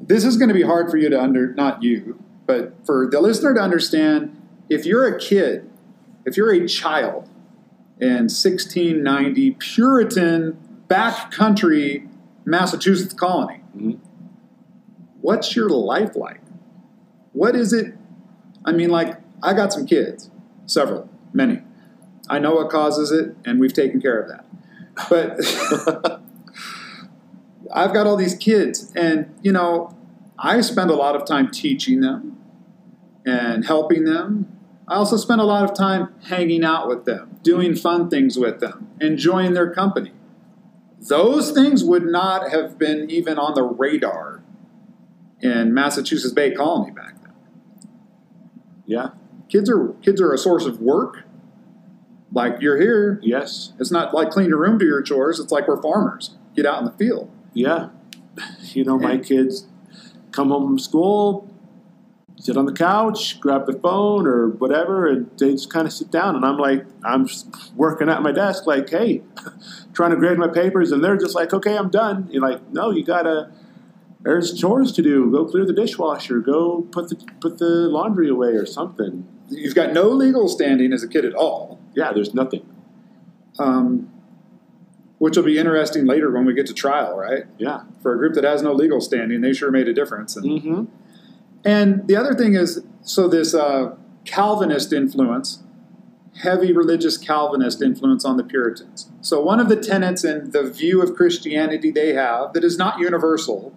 This 0.00 0.24
is 0.24 0.36
going 0.38 0.48
to 0.48 0.54
be 0.54 0.62
hard 0.62 0.90
for 0.90 0.96
you 0.96 1.08
to 1.10 1.20
under, 1.20 1.52
not 1.54 1.82
you, 1.82 2.18
but 2.46 2.74
for 2.84 3.06
the 3.10 3.20
listener 3.20 3.52
to 3.54 3.60
understand. 3.60 4.36
If 4.70 4.86
you're 4.86 5.06
a 5.06 5.18
kid, 5.18 5.69
if 6.24 6.36
you're 6.36 6.52
a 6.52 6.66
child 6.66 7.28
in 8.00 8.28
1690 8.28 9.52
Puritan 9.52 10.56
backcountry 10.88 12.08
Massachusetts 12.44 13.12
colony, 13.14 13.60
Mhm. 13.76 13.98
what's 15.20 15.54
your 15.54 15.68
life 15.68 16.16
like? 16.16 16.40
What 17.32 17.54
is 17.54 17.72
it? 17.72 17.94
I 18.64 18.72
mean, 18.72 18.90
like, 18.90 19.18
I 19.42 19.54
got 19.54 19.72
some 19.72 19.86
kids, 19.86 20.30
several, 20.66 21.08
many. 21.32 21.62
I 22.28 22.38
know 22.38 22.54
what 22.54 22.70
causes 22.70 23.10
it, 23.10 23.34
and 23.44 23.58
we've 23.60 23.72
taken 23.72 24.00
care 24.00 24.18
of 24.20 24.28
that. 24.28 24.44
But 25.08 26.20
I've 27.72 27.92
got 27.92 28.06
all 28.06 28.16
these 28.16 28.34
kids, 28.34 28.92
and 28.96 29.32
you 29.42 29.52
know, 29.52 29.96
I 30.38 30.60
spend 30.60 30.90
a 30.90 30.94
lot 30.94 31.14
of 31.16 31.24
time 31.26 31.50
teaching 31.50 32.00
them 32.00 32.36
and 33.24 33.64
helping 33.64 34.04
them. 34.04 34.46
I 34.90 34.96
also 34.96 35.16
spent 35.16 35.40
a 35.40 35.44
lot 35.44 35.62
of 35.62 35.72
time 35.72 36.12
hanging 36.24 36.64
out 36.64 36.88
with 36.88 37.04
them, 37.04 37.38
doing 37.44 37.76
fun 37.76 38.10
things 38.10 38.36
with 38.36 38.58
them, 38.58 38.88
enjoying 39.00 39.54
their 39.54 39.72
company. 39.72 40.10
Those 41.00 41.52
things 41.52 41.84
would 41.84 42.04
not 42.04 42.50
have 42.50 42.76
been 42.76 43.08
even 43.08 43.38
on 43.38 43.54
the 43.54 43.62
radar 43.62 44.42
in 45.40 45.72
Massachusetts 45.72 46.34
Bay 46.34 46.50
Colony 46.50 46.90
back 46.90 47.22
then. 47.22 47.32
Yeah. 48.84 49.10
Kids 49.48 49.70
are 49.70 49.94
kids 50.02 50.20
are 50.20 50.32
a 50.32 50.38
source 50.38 50.66
of 50.66 50.80
work. 50.80 51.22
Like 52.32 52.60
you're 52.60 52.80
here, 52.80 53.20
Yes. 53.22 53.72
it's 53.78 53.90
not 53.92 54.12
like 54.12 54.30
clean 54.30 54.48
your 54.48 54.58
room, 54.58 54.76
do 54.76 54.86
your 54.86 55.02
chores. 55.02 55.38
It's 55.38 55.52
like 55.52 55.68
we're 55.68 55.80
farmers. 55.80 56.36
Get 56.56 56.66
out 56.66 56.80
in 56.80 56.84
the 56.84 56.92
field. 56.92 57.30
Yeah. 57.54 57.90
You 58.72 58.84
know, 58.84 58.98
my 58.98 59.18
kids 59.18 59.66
come 60.30 60.48
home 60.50 60.66
from 60.66 60.78
school, 60.78 61.49
sit 62.40 62.56
on 62.56 62.64
the 62.64 62.72
couch, 62.72 63.38
grab 63.38 63.66
the 63.66 63.74
phone 63.74 64.26
or 64.26 64.48
whatever, 64.48 65.06
and 65.06 65.30
they 65.38 65.52
just 65.52 65.70
kind 65.70 65.86
of 65.86 65.92
sit 65.92 66.10
down. 66.10 66.34
And 66.34 66.44
I'm 66.44 66.56
like, 66.56 66.84
I'm 67.04 67.26
just 67.26 67.46
working 67.76 68.08
at 68.08 68.22
my 68.22 68.32
desk, 68.32 68.66
like, 68.66 68.88
hey, 68.88 69.22
trying 69.92 70.10
to 70.10 70.16
grade 70.16 70.38
my 70.38 70.48
papers. 70.48 70.90
And 70.90 71.04
they're 71.04 71.18
just 71.18 71.34
like, 71.34 71.52
okay, 71.52 71.76
I'm 71.76 71.90
done. 71.90 72.28
You're 72.30 72.42
like, 72.42 72.66
no, 72.70 72.90
you 72.90 73.04
got 73.04 73.22
to, 73.22 73.50
there's 74.22 74.58
chores 74.58 74.90
to 74.92 75.02
do. 75.02 75.30
Go 75.30 75.44
clear 75.44 75.66
the 75.66 75.74
dishwasher. 75.74 76.40
Go 76.40 76.82
put 76.90 77.10
the, 77.10 77.16
put 77.40 77.58
the 77.58 77.88
laundry 77.88 78.30
away 78.30 78.50
or 78.50 78.64
something. 78.64 79.28
You've 79.50 79.74
got 79.74 79.92
no 79.92 80.08
legal 80.08 80.48
standing 80.48 80.92
as 80.92 81.02
a 81.02 81.08
kid 81.08 81.24
at 81.26 81.34
all. 81.34 81.78
Yeah, 81.94 82.12
there's 82.12 82.32
nothing. 82.32 82.66
Um, 83.58 84.10
which 85.18 85.36
will 85.36 85.44
be 85.44 85.58
interesting 85.58 86.06
later 86.06 86.30
when 86.30 86.46
we 86.46 86.54
get 86.54 86.66
to 86.68 86.72
trial, 86.72 87.14
right? 87.14 87.44
Yeah. 87.58 87.82
For 88.00 88.14
a 88.14 88.16
group 88.16 88.32
that 88.34 88.44
has 88.44 88.62
no 88.62 88.72
legal 88.72 89.02
standing, 89.02 89.42
they 89.42 89.52
sure 89.52 89.70
made 89.70 89.88
a 89.88 89.92
difference. 89.92 90.34
And, 90.36 90.46
Mm-hmm. 90.46 90.84
And 91.64 92.06
the 92.08 92.16
other 92.16 92.34
thing 92.34 92.54
is, 92.54 92.82
so 93.02 93.28
this 93.28 93.54
uh, 93.54 93.94
Calvinist 94.24 94.92
influence, 94.92 95.62
heavy 96.42 96.72
religious 96.72 97.16
Calvinist 97.18 97.82
influence 97.82 98.24
on 98.24 98.36
the 98.36 98.44
Puritans. 98.44 99.10
So 99.20 99.42
one 99.42 99.60
of 99.60 99.68
the 99.68 99.76
tenets 99.76 100.24
in 100.24 100.50
the 100.50 100.62
view 100.62 101.02
of 101.02 101.14
Christianity 101.14 101.90
they 101.90 102.14
have 102.14 102.52
that 102.54 102.64
is 102.64 102.78
not 102.78 102.98
universal 102.98 103.74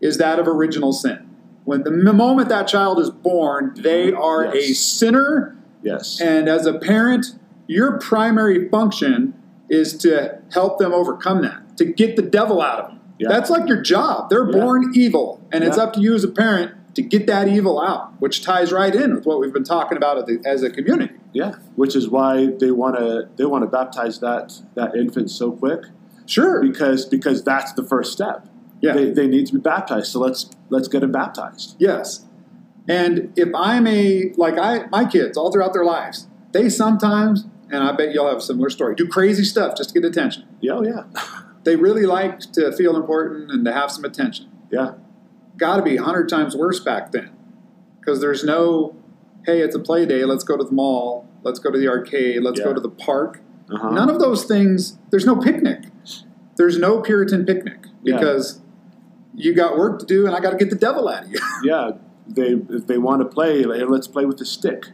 is 0.00 0.18
that 0.18 0.38
of 0.38 0.48
original 0.48 0.92
sin. 0.92 1.28
When 1.64 1.82
the 1.82 1.90
moment 1.90 2.48
that 2.50 2.68
child 2.68 2.98
is 2.98 3.10
born, 3.10 3.74
they 3.76 4.12
are 4.12 4.44
a 4.54 4.72
sinner 4.72 5.56
Yes. 5.82 6.20
and 6.20 6.48
as 6.48 6.66
a 6.66 6.78
parent, 6.78 7.26
your 7.66 7.98
primary 7.98 8.68
function 8.68 9.34
is 9.68 9.96
to 9.98 10.38
help 10.52 10.78
them 10.78 10.92
overcome 10.92 11.42
that, 11.42 11.76
to 11.78 11.84
get 11.84 12.16
the 12.16 12.22
devil 12.22 12.60
out 12.60 12.80
of 12.80 12.88
them. 12.90 13.00
Yeah. 13.18 13.28
That's 13.28 13.48
like 13.50 13.68
your 13.68 13.80
job. 13.80 14.28
They're 14.28 14.50
Yeah. 14.50 14.58
born 14.60 14.92
evil, 14.94 15.40
and 15.52 15.62
it's 15.64 15.78
up 15.78 15.92
to 15.94 16.00
you 16.00 16.14
as 16.14 16.24
a 16.24 16.28
parent 16.28 16.72
to 16.94 17.02
get 17.02 17.26
that 17.26 17.48
evil 17.48 17.80
out, 17.80 18.12
which 18.20 18.42
ties 18.42 18.72
right 18.72 18.94
in 18.94 19.14
with 19.14 19.26
what 19.26 19.40
we've 19.40 19.52
been 19.52 19.64
talking 19.64 19.96
about 19.96 20.28
as 20.46 20.62
a 20.62 20.70
community. 20.70 21.14
yeah. 21.32 21.56
Which 21.76 21.94
is 21.96 22.08
why 22.08 22.46
they 22.60 22.70
want 22.70 22.96
to 22.96 23.28
they 23.36 23.44
want 23.44 23.62
to 23.64 23.68
baptize 23.68 24.20
that 24.20 24.60
that 24.74 24.94
infant 24.94 25.30
so 25.30 25.52
quick 25.52 25.84
Sure. 26.26 26.62
because 26.62 27.04
because 27.06 27.42
that's 27.44 27.72
the 27.74 27.82
first 27.84 28.12
step. 28.12 28.46
Yeah. 28.80 28.92
They, 28.94 29.10
they 29.10 29.26
need 29.26 29.46
to 29.46 29.54
be 29.54 29.60
baptized. 29.60 30.06
So 30.12 30.20
let's 30.20 30.50
let's 30.70 30.88
get 30.88 31.00
them 31.00 31.12
baptized. 31.12 31.76
Yes. 31.78 32.24
And 32.88 33.32
if 33.36 33.48
I'm 33.54 33.86
a 33.86 34.32
like 34.36 34.58
I 34.58 34.86
my 34.88 35.04
kids 35.06 35.36
all 35.38 35.50
throughout 35.50 35.72
their 35.72 35.84
lives, 35.84 36.26
they 36.52 36.68
sometimes, 36.68 37.46
and 37.70 37.82
I 37.82 37.92
bet 37.92 38.12
y'all 38.12 38.28
have 38.28 38.38
a 38.38 38.42
similar 38.42 38.68
story, 38.70 38.94
do 38.94 39.08
crazy 39.08 39.42
stuff 39.44 39.76
just 39.76 39.90
to 39.94 40.00
get 40.00 40.06
attention. 40.08 40.44
Yeah, 40.60 40.72
oh, 40.74 40.82
yeah, 40.84 41.04
They 41.64 41.76
really 41.76 42.04
like 42.06 42.40
to 42.52 42.70
feel 42.72 42.94
important 42.94 43.50
and 43.50 43.64
to 43.64 43.72
have 43.72 43.90
some 43.90 44.04
attention. 44.04 44.50
yeah, 44.70 44.92
got 45.56 45.76
to 45.76 45.82
be 45.82 45.96
hundred 45.96 46.28
times 46.28 46.56
worse 46.56 46.80
back 46.80 47.12
then 47.12 47.30
because 48.00 48.20
there's 48.20 48.44
no 48.44 48.94
hey 49.46 49.60
it's 49.60 49.74
a 49.74 49.78
play 49.78 50.04
day 50.06 50.24
let's 50.24 50.44
go 50.44 50.56
to 50.56 50.64
the 50.64 50.72
mall 50.72 51.28
let's 51.42 51.58
go 51.58 51.70
to 51.70 51.78
the 51.78 51.88
arcade 51.88 52.42
let's 52.42 52.58
Yeah. 52.58 52.66
go 52.66 52.74
to 52.74 52.80
the 52.80 52.88
park 52.90 53.40
uh-huh. 53.70 53.90
none 53.90 54.10
of 54.10 54.18
those 54.20 54.44
things 54.44 54.98
there's 55.10 55.26
no 55.26 55.36
picnic 55.36 55.84
there's 56.56 56.78
no 56.78 57.00
puritan 57.00 57.44
picnic 57.46 57.86
Yeah. 58.02 58.16
because 58.18 58.60
you 59.34 59.54
got 59.54 59.76
work 59.76 59.98
to 60.00 60.06
do 60.06 60.26
and 60.26 60.34
i 60.34 60.40
got 60.40 60.50
to 60.50 60.56
get 60.56 60.70
the 60.70 60.76
devil 60.76 61.08
out 61.08 61.24
of 61.24 61.30
you 61.30 61.38
yeah. 61.64 61.92
They 62.26 62.52
if 62.70 62.86
they 62.86 62.96
want 62.96 63.20
to 63.20 63.26
play, 63.26 63.64
let's 63.64 64.08
play 64.08 64.24
with 64.24 64.38
the 64.38 64.46
stick. 64.46 64.86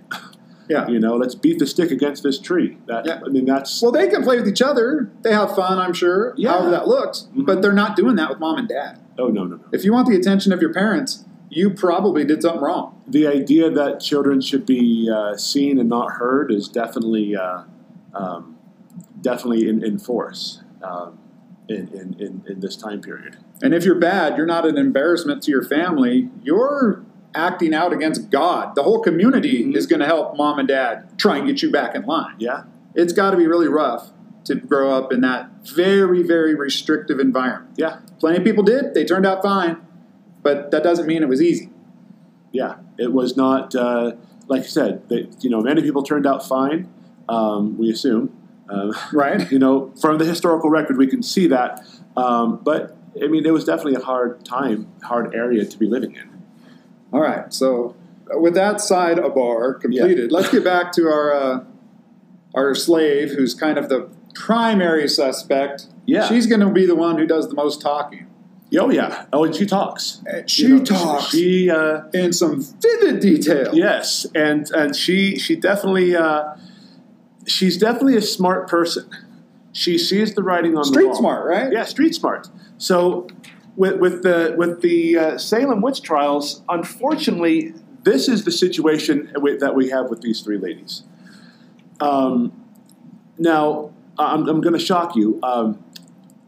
yeah 0.68 0.88
You 0.88 0.98
know, 0.98 1.14
let's 1.16 1.36
beat 1.36 1.60
the 1.60 1.66
stick 1.66 1.92
against 1.92 2.24
this 2.24 2.40
tree. 2.40 2.76
That 2.86 3.06
Yeah. 3.06 3.20
I 3.24 3.28
mean, 3.28 3.44
that's 3.44 3.80
well 3.80 3.92
they 3.92 4.08
can 4.08 4.24
play 4.24 4.36
with 4.36 4.48
each 4.48 4.60
other 4.62 5.10
they 5.22 5.32
have 5.32 5.54
fun 5.54 5.78
i'm 5.78 5.92
sure 5.92 6.34
Yeah. 6.36 6.50
however 6.52 6.70
that 6.70 6.88
looks 6.88 7.28
Mhm. 7.36 7.46
but 7.46 7.62
they're 7.62 7.72
not 7.72 7.94
doing 7.96 8.16
that 8.16 8.30
with 8.30 8.40
mom 8.40 8.56
and 8.58 8.68
dad 8.68 8.98
oh 9.20 9.28
no 9.28 9.44
no 9.44 9.56
no. 9.56 9.64
if 9.72 9.84
you 9.84 9.92
want 9.92 10.08
the 10.08 10.16
attention 10.16 10.52
of 10.52 10.60
your 10.60 10.72
parents 10.72 11.24
you 11.48 11.68
probably 11.70 12.24
did 12.24 12.42
something 12.42 12.60
wrong 12.62 13.00
The 13.08 13.26
idea 13.26 13.70
that 13.70 13.98
children 14.00 14.40
should 14.40 14.64
be 14.64 15.10
uh, 15.12 15.36
seen 15.36 15.78
and 15.80 15.88
not 15.88 16.12
heard 16.12 16.52
is 16.52 16.68
definitely 16.68 17.34
uh, 17.34 17.62
um, 18.14 18.56
definitely 19.20 19.68
in, 19.68 19.84
in 19.84 19.98
force 19.98 20.62
um, 20.82 21.18
in, 21.68 21.88
in, 21.88 22.44
in, 22.48 22.60
this 22.60 22.76
time 22.76 23.00
period. 23.00 23.36
And 23.62 23.74
if 23.74 23.84
you're 23.84 23.98
bad, 23.98 24.36
you're 24.36 24.46
not 24.46 24.66
an 24.66 24.76
embarrassment 24.76 25.42
to 25.44 25.50
your 25.50 25.62
family. 25.62 26.28
You're 26.42 27.04
acting 27.34 27.74
out 27.74 27.92
against 27.92 28.30
God. 28.30 28.74
The 28.74 28.82
whole 28.82 29.00
community 29.00 29.64
Mhm. 29.64 29.76
is 29.76 29.86
going 29.86 30.00
to 30.00 30.06
help 30.06 30.36
mom 30.36 30.58
and 30.58 30.66
dad 30.68 31.18
try 31.18 31.36
and 31.38 31.46
get 31.46 31.62
you 31.62 31.70
back 31.70 31.94
in 31.94 32.02
line. 32.02 32.34
Yeah, 32.38 32.64
It's 32.94 33.12
got 33.12 33.30
to 33.30 33.36
be 33.36 33.46
really 33.46 33.68
rough 33.68 34.10
to 34.44 34.54
grow 34.54 34.90
up 34.96 35.12
in 35.12 35.20
that 35.20 35.50
very, 35.74 36.22
very 36.22 36.54
restrictive 36.54 37.20
environment. 37.20 37.74
yeah, 37.76 38.00
Plenty 38.18 38.38
of 38.38 38.44
people 38.44 38.62
did, 38.62 38.94
they 38.94 39.04
turned 39.04 39.26
out 39.26 39.42
fine, 39.42 39.76
but 40.42 40.70
that 40.70 40.82
doesn't 40.82 41.06
mean 41.06 41.22
it 41.22 41.28
was 41.28 41.42
easy. 41.42 41.70
yeah. 42.52 42.76
It 42.98 43.12
was 43.12 43.34
not 43.36 43.74
uh, 43.74 44.12
like 44.48 44.62
you 44.64 44.68
said. 44.68 45.08
They, 45.08 45.28
you 45.40 45.48
know, 45.48 45.62
many 45.62 45.80
people 45.80 46.02
turned 46.02 46.26
out 46.26 46.46
fine. 46.46 46.86
Um, 47.30 47.78
we 47.78 47.88
assume. 47.90 48.36
Uh, 48.68 48.92
Right? 49.12 49.50
you 49.52 49.58
know, 49.58 49.92
from 50.00 50.18
the 50.18 50.24
historical 50.26 50.68
record, 50.68 50.98
we 50.98 51.06
can 51.06 51.22
see 51.22 51.46
that. 51.46 51.80
Um, 52.16 52.60
but 52.62 52.96
I 53.22 53.26
mean, 53.28 53.46
it 53.46 53.52
was 53.52 53.64
definitely 53.64 53.94
a 53.94 54.04
hard 54.04 54.44
time, 54.44 54.86
hard 55.02 55.34
area 55.34 55.64
to 55.64 55.78
be 55.78 55.86
living 55.86 56.14
in. 56.14 56.28
All 57.12 57.20
right. 57.20 57.52
So, 57.54 57.96
uh, 58.32 58.38
with 58.38 58.54
that 58.54 58.80
side 58.80 59.18
of 59.18 59.34
bar 59.34 59.74
completed, 59.74 60.30
let's 60.30 60.50
get 60.50 60.62
back 60.62 60.92
to 60.92 61.06
our 61.08 61.32
uh, 61.32 61.64
our 62.54 62.74
slave, 62.74 63.30
who's 63.30 63.54
kind 63.54 63.78
of 63.78 63.88
the 63.88 64.10
primary 64.40 65.08
suspect. 65.08 65.86
Yeah. 66.06 66.26
She's 66.26 66.46
going 66.46 66.60
to 66.60 66.70
be 66.70 66.86
the 66.86 66.94
one 66.96 67.18
who 67.18 67.26
does 67.26 67.48
the 67.48 67.54
most 67.54 67.80
talking. 67.80 68.26
Oh 68.78 68.90
yeah. 68.90 69.26
Oh, 69.32 69.44
and 69.44 69.54
she 69.54 69.66
talks. 69.66 70.22
And 70.26 70.48
she 70.48 70.62
You 70.62 70.78
know, 70.78 70.84
talks 70.84 71.30
She. 71.30 71.70
Uh, 71.70 72.02
in 72.14 72.32
some 72.32 72.62
vivid 72.80 73.20
detail. 73.20 73.74
Yes, 73.74 74.26
and 74.34 74.70
and 74.70 74.94
she 74.94 75.38
she 75.38 75.56
definitely 75.56 76.14
uh, 76.14 76.54
she's 77.46 77.76
definitely 77.76 78.16
a 78.16 78.22
smart 78.22 78.68
person. 78.68 79.10
She 79.72 79.98
sees 79.98 80.34
the 80.34 80.42
writing 80.42 80.76
on 80.76 80.82
the 80.82 80.88
Street 80.88 81.14
smart, 81.14 81.46
right? 81.46 81.72
Yeah, 81.72 81.84
street 81.84 82.14
smart. 82.14 82.48
So 82.78 83.26
with 83.76 83.98
with 83.98 84.22
the 84.22 84.54
with 84.56 84.82
the 84.82 85.18
uh, 85.18 85.38
Salem 85.38 85.80
witch 85.80 86.02
trials, 86.02 86.62
unfortunately, 86.68 87.74
this 88.04 88.28
is 88.28 88.44
the 88.44 88.52
situation 88.52 89.30
that 89.34 89.74
we 89.74 89.90
have 89.90 90.10
with 90.10 90.20
these 90.22 90.42
three 90.42 90.58
ladies. 90.58 91.02
Um, 92.00 92.52
now, 93.38 93.89
I'm, 94.20 94.48
I'm 94.48 94.60
going 94.60 94.72
to 94.74 94.84
shock 94.84 95.16
you 95.16 95.40
um, 95.42 95.82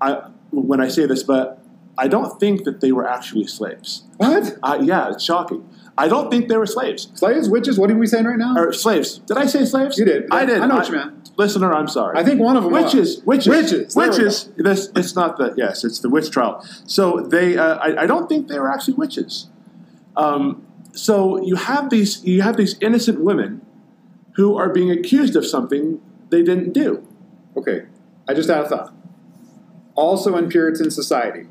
I, 0.00 0.28
when 0.50 0.80
I 0.80 0.88
say 0.88 1.06
this, 1.06 1.22
but 1.22 1.60
I 1.98 2.08
don't 2.08 2.38
think 2.40 2.64
that 2.64 2.80
they 2.80 2.92
were 2.92 3.08
actually 3.08 3.46
slaves. 3.46 4.04
What? 4.16 4.56
Uh, 4.62 4.78
yeah, 4.82 5.10
it's 5.10 5.24
shocking. 5.24 5.68
I 5.96 6.08
don't 6.08 6.30
think 6.30 6.48
they 6.48 6.56
were 6.56 6.66
slaves. 6.66 7.10
Slaves, 7.14 7.48
witches, 7.48 7.78
what 7.78 7.90
are 7.90 7.96
we 7.96 8.06
saying 8.06 8.24
right 8.24 8.38
now? 8.38 8.56
Or 8.56 8.72
slaves. 8.72 9.18
Did 9.18 9.36
I 9.36 9.46
say 9.46 9.64
slaves? 9.64 9.98
You 9.98 10.06
did. 10.06 10.24
I 10.30 10.46
did. 10.46 10.60
I 10.60 10.66
know 10.66 10.76
what 10.76 10.88
you 10.88 10.94
meant. 10.94 11.30
Listener, 11.36 11.72
I'm 11.72 11.88
sorry. 11.88 12.18
I 12.18 12.24
think 12.24 12.40
one 12.40 12.56
of 12.56 12.64
them 12.64 12.72
witches, 12.72 13.22
was. 13.24 13.46
witches, 13.46 13.46
Witches. 13.46 13.94
There 13.94 14.08
witches. 14.08 14.50
This 14.56 14.90
it's 14.94 15.14
not 15.14 15.38
the 15.38 15.54
yes, 15.56 15.84
it's 15.84 16.00
the 16.00 16.10
witch 16.10 16.30
trial. 16.30 16.66
So 16.86 17.20
they, 17.20 17.56
uh, 17.56 17.76
I, 17.76 18.02
I 18.02 18.06
don't 18.06 18.28
think 18.28 18.48
they 18.48 18.58
were 18.58 18.70
actually 18.70 18.94
witches. 18.94 19.48
Um, 20.16 20.66
so 20.92 21.42
you 21.42 21.56
have 21.56 21.88
these, 21.88 22.22
you 22.24 22.42
have 22.42 22.56
these 22.56 22.76
innocent 22.80 23.20
women 23.20 23.64
who 24.36 24.56
are 24.56 24.68
being 24.70 24.90
accused 24.90 25.36
of 25.36 25.46
something 25.46 26.00
they 26.30 26.42
didn't 26.42 26.72
do. 26.72 27.06
Okay, 27.56 27.86
I 28.28 28.34
just 28.34 28.48
had 28.48 28.60
a 28.64 28.68
thought. 28.68 28.94
Also 29.94 30.36
in 30.36 30.48
Puritan 30.48 30.90
society, 30.90 31.46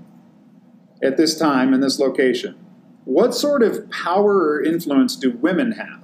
at 1.03 1.17
this 1.17 1.37
time 1.37 1.73
in 1.73 1.81
this 1.81 1.99
location, 1.99 2.55
what 3.05 3.33
sort 3.35 3.63
of 3.63 3.89
power 3.89 4.33
or 4.53 4.63
influence 4.63 5.15
do 5.15 5.31
women 5.31 5.73
have? 5.73 6.01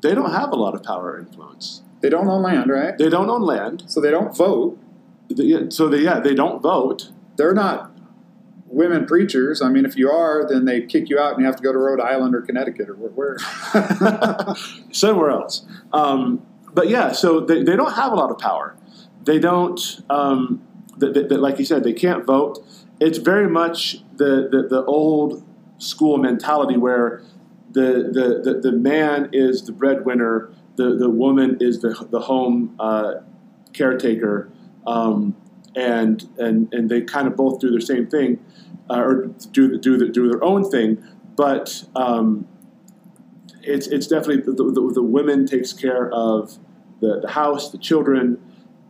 They 0.00 0.14
don't 0.14 0.32
have 0.32 0.50
a 0.50 0.56
lot 0.56 0.74
of 0.74 0.82
power 0.82 1.12
or 1.12 1.18
influence. 1.18 1.82
They 2.00 2.08
don't 2.08 2.26
own 2.28 2.42
land, 2.42 2.70
right? 2.70 2.96
They 2.98 3.08
don't 3.08 3.30
own 3.30 3.42
land. 3.42 3.84
So 3.86 4.00
they 4.00 4.10
don't 4.10 4.36
vote. 4.36 4.78
They- 5.30 5.70
So 5.70 5.88
they, 5.88 5.98
yeah, 6.00 6.20
they 6.20 6.34
don't 6.34 6.60
vote. 6.60 7.10
They're 7.36 7.54
not 7.54 7.90
women 8.66 9.06
preachers. 9.06 9.62
I 9.62 9.68
mean, 9.68 9.84
if 9.84 9.96
you 9.96 10.10
are, 10.10 10.46
then 10.48 10.64
they 10.64 10.80
kick 10.82 11.08
you 11.08 11.18
out 11.18 11.32
and 11.34 11.40
you 11.40 11.46
have 11.46 11.56
to 11.56 11.62
go 11.62 11.72
to 11.72 11.78
Rhode 11.78 12.00
Island 12.00 12.34
or 12.34 12.40
Connecticut 12.42 12.88
or 12.88 12.94
where. 12.94 13.36
where. 13.36 14.54
somewhere 14.92 15.30
else. 15.30 15.64
Um, 15.92 16.42
but 16.74 16.88
yeah, 16.88 17.12
so 17.12 17.40
they, 17.40 17.62
they 17.62 17.76
don't 17.76 17.92
have 17.92 18.12
a 18.12 18.16
lot 18.16 18.30
of 18.30 18.38
power. 18.38 18.76
They 19.24 19.38
don't, 19.38 19.80
um, 20.10 20.62
th 21.00 21.14
th 21.14 21.28
th- 21.28 21.40
like 21.40 21.58
you 21.58 21.64
said, 21.64 21.84
they 21.84 21.92
can't 21.92 22.24
vote. 22.24 22.64
It's 23.00 23.18
very 23.18 23.48
much 23.48 24.02
the, 24.16 24.48
the, 24.50 24.68
the 24.68 24.84
old 24.84 25.42
school 25.78 26.18
mentality 26.18 26.76
where 26.76 27.22
the, 27.72 28.10
the, 28.12 28.40
the, 28.44 28.60
the 28.60 28.72
man 28.72 29.30
is 29.32 29.62
the 29.62 29.72
breadwinner, 29.72 30.50
the, 30.76 30.96
the 30.96 31.10
woman 31.10 31.56
is 31.60 31.80
the, 31.80 32.06
the 32.10 32.20
home 32.20 32.74
uh, 32.78 33.14
caretaker, 33.72 34.50
um, 34.86 35.34
and, 35.74 36.28
and, 36.38 36.72
and 36.72 36.90
they 36.90 37.00
kind 37.00 37.26
of 37.26 37.34
both 37.34 37.60
do 37.60 37.70
the 37.70 37.80
same 37.80 38.06
thing, 38.06 38.44
uh, 38.90 39.00
or 39.00 39.26
do, 39.52 39.78
do, 39.78 39.96
the, 39.96 40.08
do 40.08 40.28
their 40.28 40.42
own 40.44 40.68
thing, 40.70 41.02
but 41.34 41.84
um, 41.96 42.46
it's, 43.62 43.86
it's 43.86 44.06
definitely 44.06 44.42
the, 44.42 44.52
the, 44.52 44.92
the 44.94 45.02
women 45.02 45.46
takes 45.46 45.72
care 45.72 46.12
of 46.12 46.58
the, 47.00 47.20
the 47.20 47.30
house, 47.30 47.70
the 47.70 47.78
children, 47.78 48.38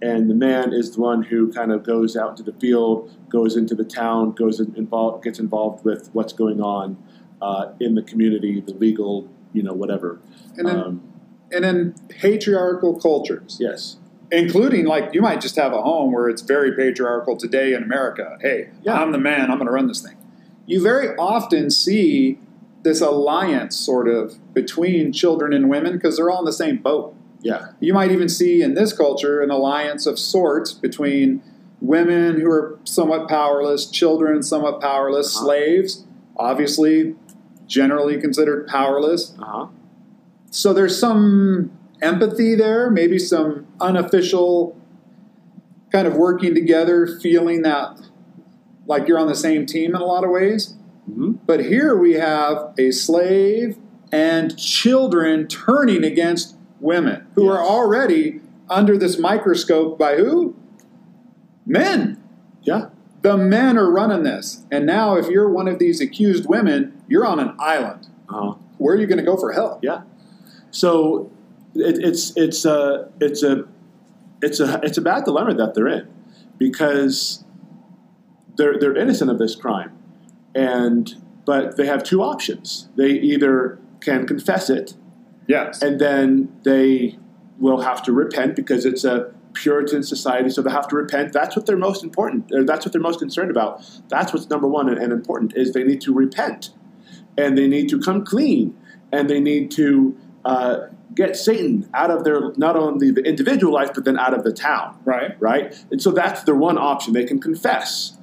and 0.03 0.29
the 0.29 0.35
man 0.35 0.73
is 0.73 0.97
the 0.97 1.01
one 1.01 1.23
who 1.23 1.53
kind 1.53 1.71
of 1.71 1.85
goes 1.85 2.17
out 2.17 2.31
into 2.31 2.43
the 2.43 2.53
field, 2.59 3.17
goes 3.29 3.57
into 3.57 3.77
the 3.77 3.85
town, 3.85 4.33
goes 4.33 4.59
in, 4.59 4.75
involved, 4.77 5.23
gets 5.23 5.39
involved 5.39 5.85
with 5.85 6.11
what's 6.13 6.33
going 6.33 6.61
on 6.61 7.01
uh, 7.41 7.73
in 7.79 7.95
the 7.95 8.03
community, 8.03 8.61
the 8.61 8.75
legal, 8.75 9.29
you 9.53 9.63
know, 9.63 9.73
whatever. 9.73 10.19
And 10.57 10.67
then, 10.67 10.77
Um, 10.77 11.03
and 11.53 11.65
in 11.65 11.95
patriarchal 12.09 12.99
cultures, 12.99 13.59
yes, 13.61 13.99
including 14.33 14.87
like 14.87 15.15
you 15.15 15.23
might 15.23 15.41
just 15.41 15.55
have 15.55 15.73
a 15.73 15.83
home 15.83 16.13
where 16.13 16.29
it's 16.29 16.43
very 16.43 16.75
patriarchal 16.75 17.37
today 17.37 17.73
in 17.73 17.85
America. 17.85 18.39
Hey, 18.41 18.71
Yeah. 18.83 19.01
I'm 19.01 19.13
the 19.13 19.19
man, 19.19 19.53
I'm 19.53 19.59
going 19.59 19.67
to 19.67 19.73
run 19.73 19.87
this 19.87 20.01
thing. 20.01 20.17
You 20.67 20.83
very 20.83 21.15
often 21.17 21.71
see 21.71 22.41
this 22.83 23.01
alliance 23.01 23.77
sort 23.77 24.09
of 24.09 24.53
between 24.53 25.13
children 25.13 25.53
and 25.53 25.71
women 25.71 25.93
because 25.93 26.17
they're 26.17 26.31
all 26.31 26.41
in 26.41 26.45
the 26.45 26.53
same 26.53 26.79
boat. 26.79 27.15
Yeah, 27.43 27.67
You 27.81 27.93
might 27.93 28.11
even 28.13 28.29
see 28.29 28.63
in 28.63 28.75
this 28.75 28.93
culture 28.93 29.41
an 29.43 29.51
alliance 29.51 30.07
of 30.07 30.19
sorts 30.19 30.73
between 30.73 31.43
women 31.81 32.41
who 32.41 32.49
are 32.51 32.79
somewhat 32.85 33.29
powerless, 33.29 33.87
children 33.87 34.43
somewhat 34.43 34.81
powerless, 34.81 35.35
Uh-huh. 35.37 35.45
slaves, 35.47 36.05
obviously 36.37 37.17
generally 37.67 38.21
considered 38.21 38.67
powerless. 38.69 39.35
uh 39.41 39.45
huh, 39.45 39.67
So 40.51 40.73
there's 40.73 40.99
some 40.99 41.71
empathy 42.01 42.55
there, 42.55 42.91
maybe 42.91 43.19
some 43.19 43.67
unofficial 43.81 44.77
kind 45.91 46.07
of 46.07 46.17
working 46.17 46.55
together, 46.55 47.07
feeling 47.21 47.63
that 47.63 47.99
like 48.87 49.07
you're 49.09 49.19
on 49.19 49.29
the 49.29 49.35
same 49.35 49.67
team 49.67 49.95
in 49.95 50.01
a 50.01 50.05
lot 50.05 50.25
of 50.25 50.31
ways. 50.31 50.75
hmm 51.07 51.33
But 51.47 51.65
here 51.65 51.97
we 51.97 52.15
have 52.15 52.73
a 52.79 52.91
slave 52.91 53.77
and 54.13 54.57
children 54.59 55.47
turning 55.49 56.05
against 56.05 56.57
women 56.83 57.27
who 57.35 57.49
are 57.49 57.59
already 57.61 58.41
under 58.69 58.99
this 58.99 59.19
microscope 59.19 59.99
by 59.99 60.17
who? 60.17 60.55
Men. 61.65 62.23
yeah, 62.63 62.89
The 63.23 63.37
men 63.37 63.79
are 63.79 63.91
running 63.91 64.25
this. 64.25 64.65
And 64.71 64.85
now, 64.85 65.17
if 65.17 65.29
you're 65.29 65.49
one 65.49 65.69
of 65.69 65.79
these 65.79 66.01
accused 66.01 66.47
women, 66.47 67.01
you're 67.09 67.25
on 67.27 67.39
an 67.39 67.55
island. 67.59 68.09
uh 68.29 68.33
huh. 68.35 68.55
Where 68.79 68.97
are 68.97 68.99
you 68.99 69.07
going 69.07 69.19
to 69.19 69.25
go 69.25 69.37
for 69.37 69.53
help? 69.53 69.83
Yeah. 69.85 70.03
So 70.73 71.31
it, 71.75 71.99
it's 71.99 72.37
it's 72.37 72.65
a 72.65 73.09
it's 73.21 73.43
a 73.45 73.65
it's 74.43 74.59
a 74.59 74.81
it's 74.83 74.99
a 74.99 75.01
bad 75.01 75.25
dilemma 75.25 75.55
that 75.55 75.75
they're 75.75 75.87
in 75.87 76.09
because 76.59 77.45
they're 78.57 78.77
they're 78.79 78.97
innocent 78.97 79.31
of 79.31 79.39
this 79.39 79.55
crime, 79.55 79.93
and 80.55 81.15
but 81.45 81.77
they 81.77 81.87
have 81.87 82.03
two 82.03 82.23
options. 82.23 82.89
They 82.97 83.11
either 83.11 83.79
can 84.01 84.27
confess 84.27 84.69
it, 84.69 84.95
Yes. 85.47 85.83
and 85.83 86.01
then 86.01 86.53
they 86.63 87.19
will 87.59 87.81
have 87.83 88.03
to 88.05 88.13
repent 88.13 88.57
because 88.57 88.85
it's 88.85 89.05
a 89.05 89.33
Puritan 89.55 90.03
society, 90.03 90.49
so 90.49 90.63
they 90.63 90.71
have 90.71 90.89
to 90.89 90.97
repent. 90.97 91.33
That's 91.33 91.55
what 91.55 91.67
they're 91.67 91.77
most 91.77 92.03
important. 92.03 92.51
Or 92.53 92.65
that's 92.65 92.87
what 92.87 92.93
they're 92.93 93.03
most 93.03 93.19
concerned 93.19 93.51
about. 93.51 93.83
That's 94.09 94.33
what's 94.33 94.49
number 94.49 94.67
one 94.67 94.89
and, 94.89 94.99
and 94.99 95.13
important 95.13 95.55
is 95.57 95.73
they 95.73 95.85
need 95.85 96.01
to 96.03 96.13
repent, 96.15 96.71
and 97.37 97.57
they 97.59 97.69
need 97.69 97.89
to 97.91 98.01
come 98.01 98.25
clean, 98.25 98.75
and 99.13 99.29
they 99.29 99.41
need 99.41 99.71
to 99.73 100.17
uh, 100.45 100.87
get 101.15 101.37
Satan 101.37 101.89
out 101.93 102.11
of 102.11 102.25
their 102.25 102.53
not 102.57 102.77
only 102.77 103.11
the 103.11 103.23
individual 103.23 103.73
life 103.75 103.91
but 103.95 104.05
then 104.05 104.19
out 104.19 104.33
of 104.35 104.43
the 104.45 104.53
town, 104.53 104.99
right. 105.05 105.37
right? 105.41 105.77
And 105.91 106.01
so 106.01 106.11
that's 106.11 106.43
their 106.45 106.55
one 106.55 106.79
option. 106.79 107.13
They 107.13 107.25
can 107.25 107.41
confess. 107.41 108.17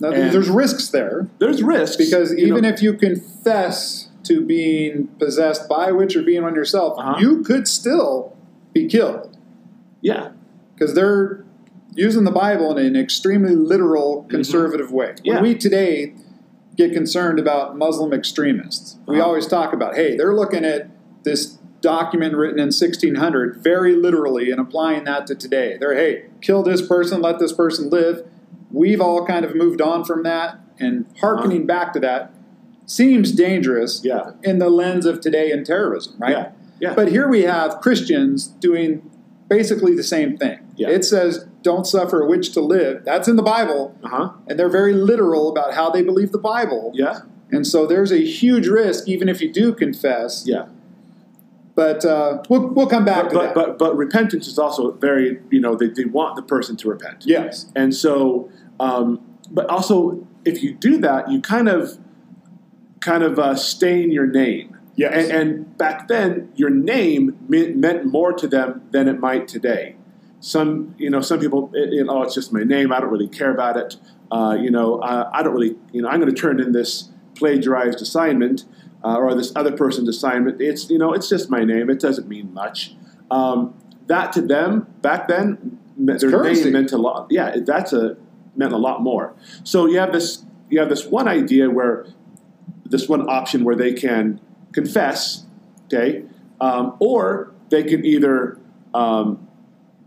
Now, 0.00 0.10
And- 0.10 0.32
there's 0.32 0.48
risks 0.48 0.88
there 0.88 1.28
There's 1.38 1.62
risks 1.62 1.96
because 1.96 2.32
even 2.36 2.62
know- 2.62 2.68
if 2.68 2.82
you 2.82 2.92
confess 2.94 4.05
to 4.28 4.40
being 4.44 5.08
possessed 5.18 5.68
by 5.68 5.88
a 5.88 5.94
witch 5.94 6.16
or 6.16 6.22
being 6.22 6.44
on 6.44 6.54
yourself, 6.54 6.98
Uh-huh. 6.98 7.16
you 7.18 7.42
could 7.42 7.66
still 7.68 8.36
be 8.72 8.86
killed 8.86 9.36
yeah, 10.02 10.30
because 10.74 10.94
they're 10.94 11.44
using 11.94 12.24
the 12.24 12.30
Bible 12.30 12.76
in 12.76 12.84
an 12.86 12.94
extremely 12.96 13.54
literal, 13.56 14.24
conservative 14.28 14.92
way. 14.92 15.06
When 15.06 15.14
Mm-hmm. 15.16 15.26
Yeah. 15.26 15.40
we 15.42 15.54
today 15.54 16.14
get 16.76 16.92
concerned 16.92 17.38
about 17.38 17.76
Muslim 17.78 18.12
extremists, 18.12 18.96
we 19.06 19.16
Uh-huh. 19.18 19.26
always 19.28 19.46
talk 19.46 19.72
about, 19.72 19.96
hey, 19.96 20.16
they're 20.16 20.34
looking 20.34 20.64
at 20.64 20.90
this 21.24 21.58
document 21.80 22.34
written 22.36 22.58
in 22.58 22.70
1600 22.72 23.56
very 23.62 23.94
literally 23.96 24.50
and 24.50 24.60
applying 24.60 25.04
that 25.04 25.26
to 25.28 25.34
today. 25.34 25.76
They're, 25.78 25.94
hey, 25.94 26.24
kill 26.42 26.62
this 26.62 26.82
person, 26.86 27.20
let 27.22 27.38
this 27.38 27.52
person 27.52 27.88
live. 27.90 28.26
We've 28.70 29.00
all 29.00 29.24
kind 29.26 29.44
of 29.44 29.54
moved 29.54 29.80
on 29.80 30.04
from 30.04 30.22
that, 30.24 30.58
and 30.78 31.06
hearkening 31.20 31.64
back 31.66 31.92
to 31.94 32.00
that 32.00 32.32
seems 32.86 33.32
dangerous 33.32 34.04
Uh-huh. 34.04 34.32
yeah, 34.42 34.50
in 34.50 34.58
the 34.58 34.70
lens 34.70 35.04
of 35.06 35.20
today 35.20 35.50
and 35.50 35.66
terrorism, 35.66 36.14
right? 36.18 36.30
yeah, 36.32 36.50
yeah. 36.80 36.94
But 36.94 37.08
here 37.10 37.28
we 37.28 37.42
have 37.42 37.80
Christians 37.80 38.46
doing 38.46 39.02
basically 39.48 39.94
the 39.94 40.02
same 40.02 40.36
thing. 40.36 40.58
Yeah. 40.76 40.88
It 40.88 41.04
says, 41.04 41.46
don't 41.62 41.86
suffer 41.86 42.20
a 42.22 42.26
witch 42.28 42.52
to 42.52 42.60
live. 42.60 43.04
That's 43.04 43.28
in 43.28 43.36
the 43.36 43.42
Bible, 43.42 43.96
uh 44.02 44.08
huh. 44.08 44.30
and 44.48 44.58
they're 44.58 44.68
very 44.68 44.92
literal 44.94 45.50
about 45.50 45.74
how 45.74 45.90
they 45.90 46.02
believe 46.02 46.32
the 46.32 46.38
Bible. 46.38 46.92
Yeah, 46.94 47.20
And 47.50 47.66
so 47.66 47.86
there's 47.86 48.12
a 48.12 48.24
huge 48.24 48.66
risk, 48.68 49.08
even 49.08 49.28
if 49.28 49.40
you 49.40 49.52
do 49.52 49.72
confess. 49.74 50.44
yeah. 50.46 50.66
But 51.74 52.06
uh, 52.06 52.42
we'll, 52.48 52.68
we'll 52.68 52.86
come 52.86 53.04
back 53.04 53.24
but, 53.24 53.28
to 53.30 53.34
but, 53.34 53.44
that. 53.44 53.54
but 53.54 53.78
but 53.78 53.96
repentance 53.96 54.46
is 54.48 54.58
also 54.58 54.92
very 54.92 55.40
you 55.50 55.60
know 55.60 55.74
they, 55.76 55.88
they 55.88 56.06
want 56.06 56.34
the 56.36 56.42
person 56.42 56.74
to 56.78 56.88
repent 56.88 57.24
yes. 57.26 57.70
and 57.76 57.94
so 57.94 58.50
um, 58.80 59.20
but 59.50 59.66
also 59.68 60.26
if 60.46 60.62
you 60.62 60.72
do 60.72 60.96
that 60.98 61.30
you 61.30 61.38
kind 61.42 61.68
of 61.68 61.98
kind 63.06 63.22
of 63.22 63.38
uh, 63.38 63.54
stain 63.54 64.10
your 64.10 64.26
name. 64.26 64.76
Yes. 64.96 65.12
and, 65.30 65.32
and 65.38 65.78
back 65.78 66.08
then 66.08 66.50
your 66.56 66.70
name 66.70 67.36
meant, 67.48 67.76
meant 67.76 68.06
more 68.06 68.32
to 68.32 68.46
them 68.48 68.82
than 68.92 69.08
it 69.08 69.20
might 69.20 69.46
today. 69.46 69.94
Some 70.40 70.94
you 70.98 71.10
know 71.10 71.20
some 71.20 71.38
people 71.38 71.70
it, 71.74 71.92
it- 71.98 72.06
oh 72.08 72.22
it's 72.22 72.34
just 72.34 72.52
my 72.52 72.62
name 72.74 72.92
i 72.92 73.00
don't 73.00 73.10
really 73.16 73.28
care 73.40 73.50
about 73.58 73.76
it. 73.76 73.96
Uh, 74.30 74.56
you 74.64 74.70
know 74.76 74.88
uh, 75.10 75.30
i 75.36 75.42
don't 75.42 75.54
really 75.58 75.76
you 75.92 76.00
know 76.02 76.08
i'm 76.08 76.18
going 76.20 76.32
to 76.34 76.40
turn 76.40 76.58
in 76.60 76.72
this 76.72 77.10
plagiarized 77.40 78.00
assignment 78.06 78.64
uh, 79.04 79.16
or 79.22 79.34
this 79.34 79.52
other 79.54 79.70
person's 79.82 80.08
assignment. 80.08 80.60
It's 80.60 80.82
you 80.90 80.98
know 81.02 81.12
it's 81.16 81.28
just 81.28 81.50
my 81.50 81.62
name 81.72 81.90
it 81.90 82.00
doesn't 82.00 82.26
mean 82.28 82.52
much. 82.54 82.94
Um, 83.30 83.74
that 84.12 84.32
to 84.36 84.40
them 84.54 84.86
back 85.02 85.28
then 85.28 85.78
me- 85.96 86.14
their 86.20 86.30
currency. 86.30 86.64
name 86.64 86.72
meant 86.74 86.92
a 86.92 86.98
lot 86.98 87.26
yeah 87.30 87.56
that's 87.72 87.92
a 87.92 88.16
meant 88.60 88.72
a 88.72 88.78
lot 88.88 89.02
more. 89.02 89.34
So 89.72 89.86
you 89.92 89.98
have 89.98 90.12
this 90.12 90.44
you 90.70 90.78
have 90.80 90.88
this 90.94 91.04
one 91.18 91.28
idea 91.28 91.68
where 91.70 92.06
this 92.90 93.08
one 93.08 93.28
option 93.28 93.64
where 93.64 93.76
they 93.76 93.92
can 93.92 94.40
confess, 94.72 95.44
okay, 95.86 96.24
um, 96.60 96.96
or 96.98 97.52
they 97.70 97.82
can 97.82 98.04
either 98.04 98.58
um, 98.94 99.46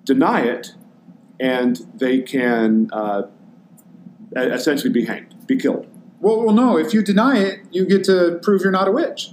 deny 0.04 0.42
it 0.42 0.74
and 1.40 1.80
they 1.96 2.20
can 2.22 2.90
uh, 2.92 3.24
essentially 4.36 4.92
be 4.92 5.06
hanged, 5.06 5.36
be 5.48 5.58
killed. 5.58 5.88
Well, 6.20 6.44
well, 6.44 6.54
no. 6.54 6.78
If 6.78 6.94
you 6.94 7.02
deny 7.02 7.38
it, 7.38 7.62
you 7.72 7.86
get 7.86 8.04
to 8.06 8.40
prove 8.44 8.62
you're 8.62 8.72
not 8.72 8.88
a 8.88 8.92
witch. 8.92 9.32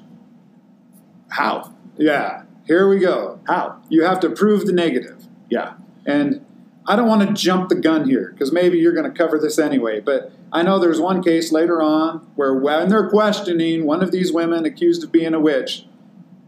How? 1.29 1.75
Yeah. 1.97 2.43
Here 2.67 2.89
we 2.89 3.01
go. 3.01 3.41
How? 3.47 3.83
You 3.89 4.05
have 4.05 4.21
to 4.21 4.31
prove 4.31 4.67
the 4.67 4.73
negative. 4.73 5.27
Yeah. 5.51 5.75
And 6.05 6.46
I 6.87 6.97
don't 6.97 7.09
want 7.09 7.27
to 7.27 7.35
jump 7.35 7.69
the 7.69 7.75
gun 7.75 8.09
here 8.09 8.31
because 8.33 8.53
maybe 8.53 8.79
you're 8.79 8.93
going 8.93 9.11
to 9.11 9.17
cover 9.17 9.39
this 9.39 9.59
anyway. 9.59 10.01
But 10.01 10.31
I 10.53 10.63
know 10.63 10.79
there's 10.79 11.01
one 11.01 11.23
case 11.23 11.51
later 11.53 11.83
on 11.83 12.19
where 12.37 12.55
when 12.55 12.89
they're 12.89 13.09
questioning 13.11 13.85
one 13.87 14.03
of 14.03 14.13
these 14.13 14.33
women 14.33 14.65
accused 14.65 15.03
of 15.03 15.11
being 15.11 15.35
a 15.35 15.41
witch, 15.41 15.87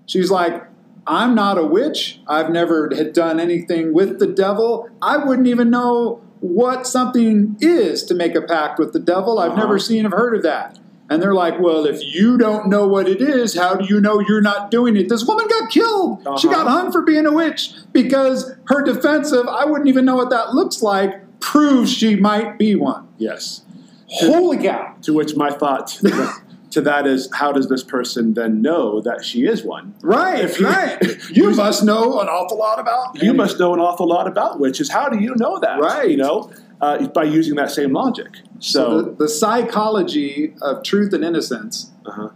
she's 0.06 0.30
like, 0.30 0.64
I'm 1.06 1.34
not 1.34 1.58
a 1.58 1.64
witch. 1.64 2.20
I've 2.26 2.50
never 2.50 2.90
had 2.94 3.12
done 3.12 3.40
anything 3.40 3.92
with 3.92 4.18
the 4.18 4.26
devil. 4.26 4.88
I 5.02 5.16
wouldn't 5.16 5.48
even 5.48 5.70
know 5.70 6.22
what 6.40 6.86
something 6.86 7.56
is 7.60 8.04
to 8.04 8.14
make 8.14 8.34
a 8.36 8.42
pact 8.42 8.78
with 8.78 8.92
the 8.92 9.00
devil. 9.00 9.38
I've 9.38 9.52
Uh-huh. 9.52 9.60
never 9.62 9.78
seen 9.78 10.06
or 10.06 10.10
heard 10.16 10.36
of 10.36 10.42
that. 10.44 10.78
And 11.10 11.22
they're 11.22 11.34
like, 11.34 11.58
well, 11.58 11.86
if 11.86 12.02
you 12.04 12.36
don't 12.36 12.68
know 12.68 12.86
what 12.86 13.08
it 13.08 13.22
is, 13.22 13.54
how 13.56 13.74
do 13.76 13.84
you 13.86 13.98
know 14.00 14.20
you're 14.20 14.42
not 14.42 14.70
doing 14.70 14.94
it? 14.96 15.08
This 15.08 15.24
woman 15.24 15.46
got 15.48 15.70
killed. 15.70 16.20
She 16.38 16.48
Uh-huh. 16.48 16.64
got 16.64 16.66
hung 16.66 16.92
for 16.92 17.00
being 17.02 17.24
a 17.24 17.32
witch 17.32 17.72
because 17.92 18.52
her 18.66 18.82
defensive, 18.82 19.46
I 19.48 19.64
wouldn't 19.64 19.88
even 19.88 20.04
know 20.04 20.16
what 20.16 20.28
that 20.30 20.54
looks 20.54 20.82
like, 20.82 21.40
proves 21.40 21.90
she 21.92 22.14
might 22.16 22.58
be 22.58 22.74
one. 22.74 23.08
Yes. 23.16 23.62
Holy 24.08 24.58
cow. 24.58 24.94
To 25.02 25.14
which 25.14 25.34
my 25.34 25.50
thought 25.50 25.86
to 26.70 26.80
that 26.82 27.06
is, 27.06 27.30
how 27.32 27.52
does 27.52 27.68
this 27.70 27.82
person 27.82 28.34
then 28.34 28.60
know 28.60 29.00
that 29.00 29.24
she 29.24 29.46
is 29.46 29.64
one? 29.64 29.94
Right, 30.02 30.44
If 30.44 30.60
you- 30.60 30.66
right. 30.66 30.98
You 31.30 31.50
must 31.52 31.84
know 31.84 32.20
an 32.20 32.28
awful 32.28 32.58
lot 32.58 32.78
about 32.78 33.22
You 33.22 33.32
must 33.32 33.58
know 33.58 33.72
an 33.72 33.80
awful 33.80 34.06
lot 34.08 34.26
about 34.26 34.60
witches. 34.60 34.90
How 34.90 35.08
do 35.08 35.18
you 35.18 35.34
know 35.36 35.58
that? 35.60 35.80
Right. 35.80 36.10
You 36.10 36.16
know, 36.18 36.50
uh, 36.80 37.06
by 37.08 37.24
using 37.24 37.54
that 37.56 37.70
same 37.70 37.92
logic. 37.92 38.28
So 38.60 38.68
So, 38.70 39.02
the, 39.02 39.10
the 39.24 39.28
psychology 39.28 40.54
of 40.62 40.82
truth 40.82 41.12
and 41.12 41.24
innocence 41.24 41.90
uh-huh. 42.06 42.30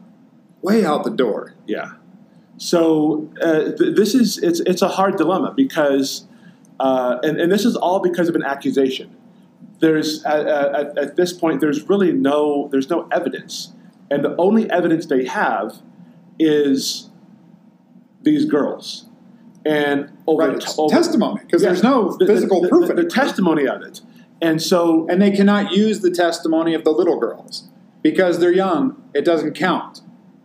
way 0.63 0.85
out 0.85 1.05
the 1.05 1.11
door. 1.11 1.55
Yeah. 1.67 1.93
So 2.59 3.29
uh, 3.41 3.73
th- 3.79 3.97
this 3.97 4.15
is 4.15 4.39
it's 4.39 4.61
it's 4.61 4.83
a 4.83 4.89
hard 4.89 5.17
dilemma 5.17 5.53
because, 5.57 6.27
uh, 6.79 7.19
and 7.23 7.41
and 7.41 7.51
this 7.51 7.65
is 7.65 7.75
all 7.77 8.01
because 8.01 8.29
of 8.29 8.35
an 8.37 8.43
accusation. 8.45 9.17
There's 9.81 10.23
at, 10.25 10.47
at, 10.47 10.99
at 10.99 11.17
this 11.17 11.33
point 11.33 11.61
there's 11.61 11.89
really 11.89 12.13
no 12.13 12.69
there's 12.71 12.89
no 12.89 13.09
evidence, 13.11 13.73
and 14.11 14.25
the 14.25 14.37
only 14.37 14.71
evidence 14.71 15.07
they 15.07 15.25
have 15.27 15.83
is 16.39 17.11
these 18.23 18.45
girls, 18.45 19.07
and 19.65 20.11
over, 20.29 20.49
Right, 20.51 20.79
over- 20.79 20.89
testimony 20.95 21.41
because 21.45 21.63
Yeah. 21.63 21.71
there's 21.71 21.83
no 21.83 22.17
the- 22.17 22.27
physical 22.27 22.61
the, 22.61 22.69
proof 22.69 22.87
the, 22.87 22.93
of 22.93 22.97
the 22.97 23.05
testimony 23.11 23.67
of 23.67 23.83
it, 23.83 24.01
and 24.43 24.61
so 24.61 25.07
and 25.09 25.23
they 25.23 25.31
cannot 25.31 25.73
use 25.73 26.01
the 26.01 26.11
testimony 26.11 26.75
of 26.75 26.85
the 26.85 26.91
little 26.91 27.19
girls 27.19 27.69
because 28.03 28.41
they're 28.41 28.53
young. 28.53 29.01
It 29.15 29.25
doesn't 29.25 29.55
count. 29.55 30.01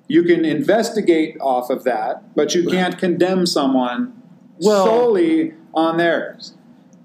You 0.08 0.24
can 0.24 0.46
investigate 0.46 1.36
off 1.42 1.70
of 1.70 1.84
that, 1.84 2.34
but 2.36 2.56
you 2.56 2.66
can't 2.70 2.98
condemn 2.98 3.46
someone 3.46 4.14
Well- 4.62 4.86
solely 4.86 5.54
on 5.74 5.98
theirs. 5.98 6.54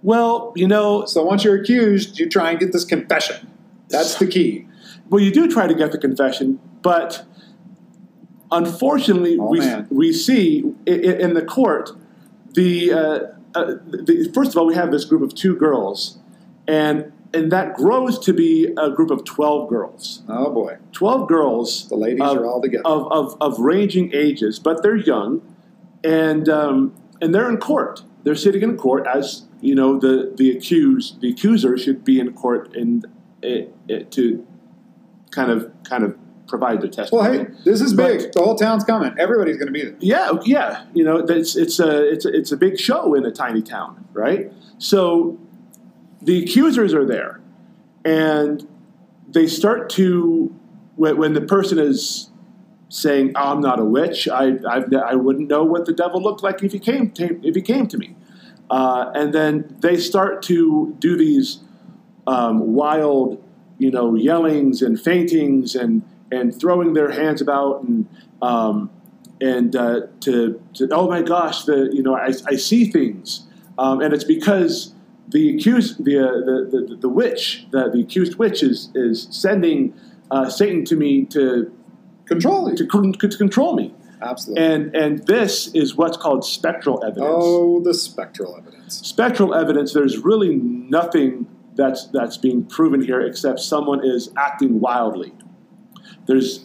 well 0.03 0.53
you 0.57 0.67
know 0.69 1.05
So 1.07 1.25
once 1.25 1.43
you're 1.45 1.57
accused, 1.61 2.19
you 2.19 2.29
try 2.29 2.51
and 2.51 2.61
get 2.61 2.73
this 2.73 2.85
confession. 2.85 3.49
That's 3.89 4.15
the 4.17 4.27
key. 4.27 4.67
Well, 5.11 5.21
you 5.23 5.31
do 5.33 5.51
try 5.51 5.67
to 5.67 5.75
get 5.75 5.93
the 5.93 5.99
confession, 5.99 6.59
but 6.83 7.25
unfortunately, 8.51 9.37
Oh, 9.39 9.49
we, 9.49 9.59
man. 9.61 9.87
we 9.91 10.13
see 10.13 10.65
i- 10.87 10.91
i- 10.91 10.95
in 11.25 11.35
the 11.35 11.43
court 11.43 11.93
the, 12.55 12.93
uh, 12.93 13.19
uh, 13.55 13.75
the 13.91 14.31
first 14.35 14.51
of 14.53 14.57
all 14.59 14.67
we 14.67 14.75
have 14.75 14.91
this 14.91 15.05
group 15.07 15.23
of 15.23 15.35
two 15.35 15.55
girls, 15.57 16.19
and 16.68 17.12
and 17.35 17.51
that 17.51 17.75
grows 17.75 18.18
to 18.20 18.33
be 18.33 18.75
a 18.79 18.90
group 18.90 19.11
of 19.11 19.25
twelve 19.25 19.68
girls. 19.70 20.22
Oh 20.29 20.51
boy, 20.51 20.77
Twelve 20.92 21.29
girls 21.29 21.88
the 21.88 21.96
ladies 21.96 22.20
of, 22.20 22.37
are 22.37 22.44
all 22.46 22.61
together. 22.61 22.83
of, 22.87 23.11
of, 23.12 23.37
of 23.40 23.59
ranging 23.59 24.11
ages, 24.14 24.59
but 24.59 24.83
they're 24.83 24.96
young, 24.96 25.40
and 26.05 26.48
um, 26.48 26.94
and 27.20 27.35
they're 27.35 27.48
in 27.48 27.57
court. 27.59 28.03
They're 28.25 28.35
sitting 28.37 28.62
in 28.62 28.77
court 28.77 29.07
as 29.07 29.44
you 29.61 29.75
know 29.75 29.98
the 29.98 30.33
the 30.37 30.51
accused 30.57 31.20
the 31.20 31.31
accuser 31.31 31.77
should 31.79 32.05
be 32.05 32.20
in 32.20 32.33
court 32.35 32.75
and 32.77 33.07
it, 33.42 33.75
it, 33.88 34.12
to 34.12 34.46
kind 35.33 35.51
of 35.51 35.70
kind 35.85 36.05
of 36.05 36.16
provide 36.46 36.81
their 36.83 36.90
testimony. 36.90 37.38
well, 37.38 37.46
hey, 37.46 37.53
this 37.64 37.81
is 37.81 37.94
But- 37.94 38.18
big. 38.18 38.33
The 38.33 38.42
whole 38.42 38.55
town's 38.57 38.85
coming. 38.85 39.14
Everybody's 39.18 39.57
going 39.57 39.66
to 39.68 39.72
be 39.72 39.83
there. 39.85 39.96
Yeah, 40.01 40.33
yeah. 40.44 40.85
You 40.94 41.03
know, 41.05 41.16
it's 41.16 41.57
it's 41.57 41.81
a 41.81 42.12
it's 42.12 42.25
a, 42.27 42.29
it's 42.37 42.53
a 42.53 42.57
big 42.57 42.79
show 42.79 43.14
in 43.14 43.25
a 43.25 43.33
tiny 43.33 43.62
town, 43.62 44.07
right? 44.12 44.53
So 44.79 45.38
the 46.23 46.43
accusers 46.43 46.95
are 46.95 47.05
there, 47.05 47.41
and 48.05 48.67
they 49.29 49.47
start 49.47 49.91
to 49.91 50.55
when, 50.97 51.17
when 51.17 51.33
the 51.35 51.41
person 51.41 51.79
is 51.79 52.31
saying, 52.89 53.33
"I'm 53.37 53.61
not 53.61 53.79
a 53.79 53.85
witch. 53.85 54.29
I 54.29 54.59
I've, 54.69 54.93
I 54.95 55.15
wouldn't 55.15 55.49
know 55.49 55.65
what 55.65 55.87
the 55.87 55.93
devil 55.93 56.23
looked 56.23 56.43
like 56.43 56.63
if 56.63 56.73
he 56.73 56.79
came 56.79 57.11
to, 57.13 57.41
if 57.47 57.55
he 57.55 57.63
came 57.63 57.87
to 57.89 57.99
me," 57.99 58.17
uh, 58.71 59.11
and 59.15 59.33
then 59.33 59.77
they 59.81 59.97
start 59.97 60.43
to 60.45 60.95
do 60.99 61.17
these 61.17 61.61
um, 62.27 62.75
wild, 62.75 63.43
you 63.79 63.91
know, 63.91 64.15
yellings 64.15 64.83
and 64.83 65.01
faintings 65.01 65.75
and 65.75 66.03
and 66.31 66.59
throwing 66.59 66.95
their 66.95 67.11
hands 67.11 67.41
about 67.41 67.83
and 67.83 68.09
um, 68.41 68.91
and 69.41 69.75
uh, 69.75 70.03
to, 70.21 70.63
to 70.75 70.89
oh 70.93 71.09
my 71.09 71.23
gosh, 71.23 71.65
the 71.65 71.91
you 71.93 72.03
know 72.03 72.15
I, 72.15 72.33
I 72.47 72.57
see 72.57 72.91
things, 72.91 73.47
um, 73.79 74.01
and 74.01 74.15
it's 74.15 74.25
because 74.25 74.95
the 75.29 75.55
accused 75.57 76.05
the, 76.05 76.19
uh, 76.19 76.33
the, 76.33 76.87
the 76.89 76.97
the 76.97 77.09
witch 77.09 77.67
the, 77.71 77.91
the 77.91 78.01
accused 78.01 78.37
witch 78.37 78.63
is 78.63 78.91
is 78.95 79.29
sending 79.31 79.95
uh, 80.31 80.49
Satan 80.49 80.85
to 80.87 80.97
me 80.97 81.25
to 81.27 81.73
Control 82.27 82.71
you. 82.71 82.77
to, 82.77 83.29
to 83.29 83.37
control 83.37 83.75
me, 83.75 83.95
Absolutely. 84.21 84.65
and 84.65 84.97
and 84.97 85.27
this 85.27 85.69
is 85.75 85.97
what's 85.97 86.17
called 86.17 86.45
spectral 86.45 87.03
evidence 87.05 87.27
oh, 87.29 87.81
the 87.81 87.93
spectral 87.93 88.57
evidence. 88.57 89.07
spectral 89.07 89.55
evidence, 89.55 89.93
there's 89.93 90.19
really 90.19 90.55
nothing 90.55 91.47
that's 91.75 92.07
that's 92.07 92.37
being 92.37 92.65
proven 92.65 93.03
here 93.03 93.21
except 93.21 93.61
someone 93.61 94.05
is 94.05 94.31
acting 94.37 94.81
wildly. 94.81 95.33
There's 96.27 96.65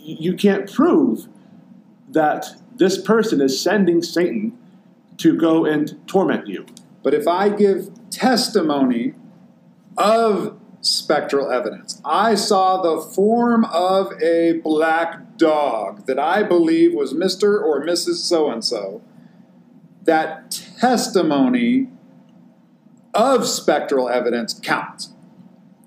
you 0.00 0.34
can't 0.34 0.72
prove 0.72 1.26
that 2.10 2.46
this 2.76 3.00
person 3.00 3.40
is 3.40 3.60
sending 3.60 4.02
Satan 4.02 4.56
to 5.18 5.36
go 5.36 5.64
and 5.64 5.98
torment 6.06 6.46
you. 6.46 6.64
But 7.06 7.14
if 7.14 7.28
I 7.28 7.50
give 7.50 7.90
testimony 8.10 9.14
of 9.96 10.58
spectral 10.80 11.52
evidence, 11.52 12.02
I 12.04 12.34
saw 12.34 12.82
the 12.82 13.00
form 13.00 13.64
of 13.66 14.12
a 14.20 14.54
black 14.54 15.36
dog 15.36 16.06
that 16.06 16.18
I 16.18 16.42
believe 16.42 16.94
was 16.94 17.14
Mr. 17.14 17.62
or 17.62 17.80
Mrs. 17.86 18.14
So 18.16 18.50
and 18.50 18.64
so, 18.64 19.02
that 20.02 20.50
testimony 20.80 21.90
of 23.14 23.46
spectral 23.46 24.08
evidence 24.08 24.52
counts. 24.52 25.10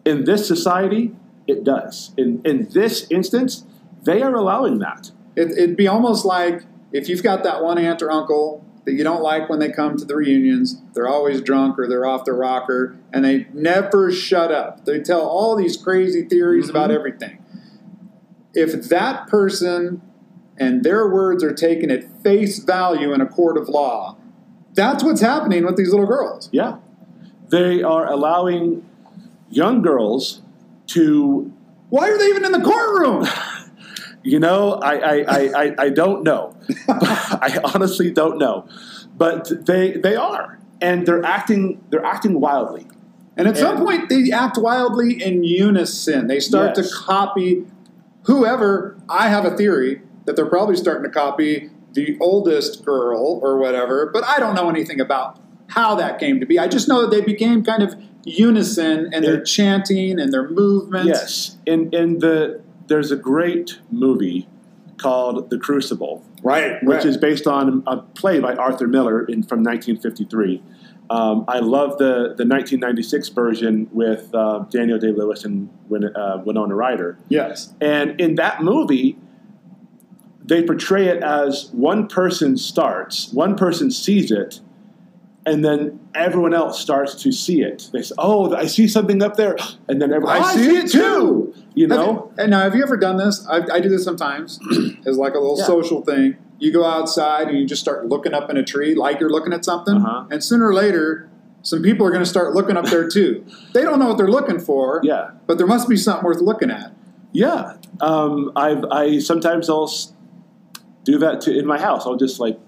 In 0.06 0.24
this 0.24 0.48
society, 0.48 1.14
it 1.48 1.66
does. 1.66 2.14
In 2.16 2.42
in 2.46 2.70
this 2.70 3.06
instance, 3.12 3.66
they 4.04 4.22
are 4.22 4.36
allowing 4.36 4.80
that. 4.80 5.12
It, 5.36 5.52
it'd 5.52 5.76
be 5.76 5.90
almost 5.90 6.24
like 6.24 6.64
if 6.94 7.10
you've 7.10 7.24
got 7.24 7.44
that 7.44 7.62
one 7.62 7.78
aunt 7.78 8.02
or 8.02 8.10
uncle 8.10 8.64
that 8.86 8.94
you 8.94 9.04
don't 9.04 9.22
like 9.22 9.50
when 9.50 9.60
they 9.60 9.72
come 9.72 9.98
to 9.98 10.06
the 10.06 10.16
reunions, 10.16 10.82
they're 10.94 11.08
always 11.08 11.42
drunk 11.42 11.78
or 11.78 11.88
they're 11.88 12.06
off 12.06 12.26
their 12.26 12.36
rocker, 12.36 12.98
and 13.14 13.24
they 13.26 13.48
never 13.54 14.12
shut 14.12 14.52
up. 14.52 14.86
They 14.86 15.00
tell 15.00 15.22
all 15.22 15.56
these 15.56 15.78
crazy 15.78 16.24
theories 16.24 16.68
Mhm. 16.68 16.70
about 16.72 16.92
everything. 16.92 17.38
If 18.54 18.90
that 18.90 19.28
person 19.28 20.02
and 20.58 20.84
their 20.84 21.08
words 21.08 21.44
are 21.44 21.54
taken 21.54 21.92
at 21.92 22.04
face 22.24 22.60
value 22.60 23.14
in 23.14 23.22
a 23.22 23.26
court 23.26 23.58
of 23.58 23.70
law, 23.70 24.18
that's 24.74 25.04
what's 25.04 25.22
happening 25.22 25.66
with 25.66 25.76
these 25.78 25.92
little 25.92 26.08
girls. 26.08 26.50
Yeah. 26.52 26.78
They 27.50 27.82
are 27.84 28.10
allowing 28.12 28.84
young 29.50 29.82
girls 29.82 30.42
to 30.88 31.52
Why 31.90 32.10
are 32.10 32.18
they 32.20 32.28
even 32.28 32.46
in 32.46 32.52
the 32.52 32.62
courtroom? 32.62 33.26
You 34.24 34.40
know, 34.40 34.74
I, 34.74 34.96
I, 34.96 35.16
I, 35.64 35.76
I, 35.78 35.90
don't 35.90 36.24
know. 36.24 36.56
I 36.90 37.60
honestly 37.74 38.12
don't 38.12 38.38
know. 38.38 38.68
But 39.18 39.66
they 39.66 39.94
they 39.94 40.16
are. 40.16 40.60
And 40.82 41.06
they're 41.06 41.24
acting 41.24 41.82
they're 41.90 42.04
acting 42.06 42.40
wildly. 42.42 42.88
And 43.38 43.48
at 43.48 43.56
some 43.58 43.78
point, 43.78 44.10
they 44.10 44.32
act 44.32 44.58
wildly 44.58 45.24
in 45.24 45.44
unison. 45.46 46.28
They 46.28 46.42
start 46.42 46.76
Yes. 46.78 46.90
to 46.90 46.96
copy 46.96 47.66
whoever. 48.24 48.98
I 49.08 49.30
have 49.30 49.46
a 49.46 49.56
theory 49.56 50.02
that 50.26 50.36
they're 50.36 50.46
probably 50.46 50.76
starting 50.76 51.04
to 51.04 51.10
copy 51.10 51.70
the 51.94 52.18
oldest 52.20 52.84
girl 52.86 53.40
or 53.42 53.58
whatever, 53.58 54.10
but 54.14 54.24
I 54.26 54.40
don't 54.40 54.56
know 54.56 54.70
anything 54.70 55.00
about 55.00 55.40
how 55.68 55.96
that 55.96 56.20
came 56.20 56.40
to 56.42 56.46
be. 56.46 56.60
I 56.60 56.68
just 56.68 56.88
know 56.88 57.02
that 57.02 57.12
they 57.12 57.22
became 57.22 57.64
kind 57.64 57.82
of 57.82 57.96
unison 58.26 59.10
and 59.14 59.24
their 59.24 59.38
Yeah. 59.38 59.44
chanting 59.44 60.20
and 60.20 60.32
their 60.34 60.50
movements. 60.50 61.08
Yes. 61.08 61.58
In 61.66 61.90
in 61.94 62.20
the 62.20 62.60
there's 62.90 63.12
a 63.12 63.16
great 63.16 63.80
movie 63.92 64.48
called 64.98 65.50
The 65.50 65.58
Crucible, 65.58 66.26
Right. 66.44 66.84
which 66.84 66.98
right. 66.98 67.06
is 67.06 67.16
based 67.16 67.48
on 67.48 67.84
a 67.88 67.98
play 67.98 68.40
by 68.40 68.56
Arthur 68.56 68.88
Miller 68.88 69.24
in, 69.24 69.44
from 69.44 69.64
1953. 69.64 70.62
Um, 71.10 71.46
I 71.48 71.60
love 71.60 71.98
the, 71.98 72.36
the 72.38 72.46
1996 72.46 73.30
version 73.30 73.90
with 73.92 74.34
uh, 74.36 74.60
Daniel 74.70 75.00
Day 75.00 75.12
Lewis 75.12 75.44
and 75.46 75.70
Win, 75.88 76.06
uh, 76.16 76.42
Winona 76.46 76.76
Ryder. 76.76 77.18
yes. 77.30 77.74
And 77.82 78.20
in 78.20 78.36
that 78.36 78.62
movie, 78.62 79.18
they 80.44 80.64
portray 80.64 81.08
it 81.08 81.24
as 81.24 81.70
one 81.72 82.08
person 82.08 82.58
starts, 82.58 83.32
one 83.34 83.56
person 83.56 83.90
sees 83.90 84.32
it, 84.32 84.60
and 85.46 85.64
then 85.66 86.00
everyone 86.14 86.54
else 86.54 86.80
starts 86.80 87.16
to 87.24 87.32
see 87.32 87.62
it. 87.62 87.90
They 87.94 88.02
say, 88.02 88.14
"Oh, 88.18 88.54
I 88.56 88.66
see 88.66 88.88
something 88.88 89.22
up 89.24 89.36
there," 89.36 89.56
and 89.88 90.02
then 90.02 90.12
everyone, 90.14 90.36
I 90.36 90.40
"Oh, 90.40 90.44
I, 90.44 90.56
see 90.56 90.64
see 90.70 90.78
it 90.78 90.86
it 90.86 90.92
too. 90.92 91.54
You 91.74 91.88
know, 91.88 92.32
you- 92.38 92.44
and 92.44 92.52
now, 92.52 92.62
have 92.62 92.76
you 92.76 92.84
ever 92.84 92.98
done 92.98 93.18
this? 93.18 93.46
I, 93.48 93.62
I 93.72 93.80
do 93.80 93.90
this 93.90 94.04
sometimes 94.04 94.60
as 95.06 95.18
like 95.18 95.34
a 95.34 95.40
little 95.40 95.58
Yeah. 95.58 95.66
social 95.66 96.02
thing. 96.02 96.36
You 96.60 96.74
go 96.74 96.84
outside 96.84 97.48
and 97.48 97.58
you 97.58 97.66
just 97.66 97.82
start 97.82 98.08
looking 98.08 98.34
up 98.34 98.50
in 98.50 98.58
a 98.58 98.64
tree 98.64 98.94
like 98.96 99.20
you're 99.22 99.30
looking 99.30 99.54
at 99.54 99.64
something, 99.64 99.96
Uh-huh. 99.96 100.26
and 100.30 100.44
sooner 100.44 100.68
or 100.68 100.74
later, 100.74 101.30
some 101.62 101.82
people 101.82 102.06
are 102.06 102.10
going 102.12 102.24
to 102.24 102.30
start 102.30 102.54
looking 102.54 102.76
up 102.76 102.86
there 102.86 103.08
too. 103.08 103.46
they 103.74 103.82
don't 103.82 103.98
know 104.00 104.08
what 104.08 104.18
they're 104.18 104.28
looking 104.32 104.60
for, 104.60 105.00
yeah, 105.04 105.32
but 105.48 105.58
there 105.58 105.68
must 105.68 105.88
be 105.88 105.96
something 105.98 106.26
worth 106.26 106.42
looking 106.42 106.70
at. 106.72 106.92
yeah. 107.32 107.76
Um, 108.02 108.52
I 108.56 108.82
I 108.92 109.20
sometimes 109.20 109.70
I'll 109.70 109.90
do 111.06 111.18
that 111.20 111.42
to, 111.42 111.58
in 111.58 111.66
my 111.66 111.80
house. 111.80 112.06
I'll 112.06 112.16
just 112.18 112.40
like 112.40 112.60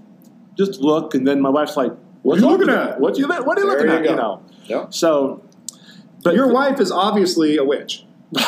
just 0.58 0.80
look, 0.82 1.14
and 1.14 1.28
then 1.28 1.42
my 1.42 1.50
wife's 1.50 1.76
like, 1.78 1.92
What 2.24 2.24
"What's 2.24 2.42
you 2.42 2.50
looking 2.50 2.70
at?" 2.70 3.00
What 3.00 3.18
you 3.18 3.28
What 3.28 3.58
are 3.58 3.62
you 3.62 3.68
looking 3.68 3.90
at?" 3.90 4.04
You 4.04 4.16
know. 4.16 4.44
Yep. 4.66 4.94
So, 4.94 5.44
but 6.24 6.36
Your 6.36 6.52
wife 6.52 6.80
is 6.80 6.92
obviously 6.92 7.58
a 7.58 7.64
witch. 7.64 8.06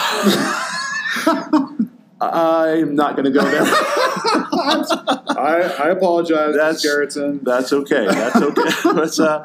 I'm 2.21 2.95
not 2.95 3.15
going 3.17 3.25
to 3.25 3.31
go 3.31 3.41
there. 3.43 3.63
I, 5.35 5.75
I 5.83 5.89
apologize, 5.89 6.55
That's- 6.55 6.85
Garrettson. 6.85 7.43
That's 7.43 7.73
okay. 7.73 8.05
That's 8.05 8.37
okay. 8.37 9.23
Uh, 9.23 9.43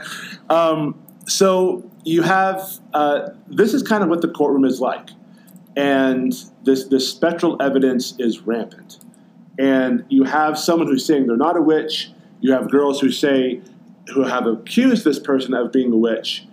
um, 0.53 0.95
so 1.27 1.89
you 2.05 2.23
have 2.23 2.63
uh, 2.95 3.31
this 3.49 3.75
is 3.75 3.83
kind 3.83 4.03
of 4.03 4.09
what 4.09 4.23
the 4.23 4.29
courtroom 4.29 4.65
is 4.65 4.81
like, 4.81 5.11
and 5.77 6.33
this 6.65 6.85
this 6.85 7.09
spectral 7.09 7.61
evidence 7.61 8.15
is 8.19 8.41
rampant. 8.41 8.99
and 9.59 10.05
you 10.09 10.25
have 10.25 10.59
someone 10.59 10.87
who's 10.87 11.05
saying 11.05 11.27
they're 11.27 11.37
not 11.37 11.57
a 11.57 11.63
witch. 11.63 12.11
You 12.41 12.53
have 12.53 12.71
girls 12.71 13.01
who 13.01 13.11
say 13.11 13.61
who 14.15 14.25
have 14.25 14.47
accused 14.47 15.05
this 15.05 15.19
person 15.19 15.55
of 15.55 15.73
being 15.73 15.93
a 15.93 15.97
witch, 15.97 16.47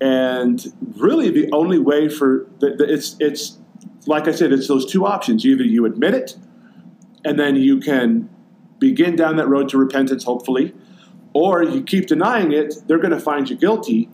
and 0.00 0.72
really 0.96 1.30
the 1.30 1.50
only 1.52 1.78
way 1.78 2.08
for 2.08 2.46
the, 2.60 2.70
the, 2.70 2.92
it's 2.92 3.16
it's 3.20 3.58
like 4.06 4.28
I 4.28 4.32
said, 4.32 4.52
it's 4.52 4.68
those 4.68 4.90
two 4.90 5.06
options. 5.06 5.44
Either 5.44 5.62
you 5.62 5.86
admit 5.86 6.14
it, 6.14 6.36
and 7.24 7.38
then 7.38 7.56
you 7.56 7.80
can 7.80 8.28
begin 8.78 9.14
down 9.16 9.36
that 9.36 9.48
road 9.48 9.68
to 9.70 9.78
repentance, 9.78 10.24
hopefully, 10.24 10.74
or 11.32 11.62
you 11.62 11.82
keep 11.82 12.06
denying 12.06 12.52
it. 12.52 12.74
They're 12.86 12.98
going 12.98 13.12
to 13.12 13.20
find 13.20 13.48
you 13.48 13.56
guilty, 13.56 14.08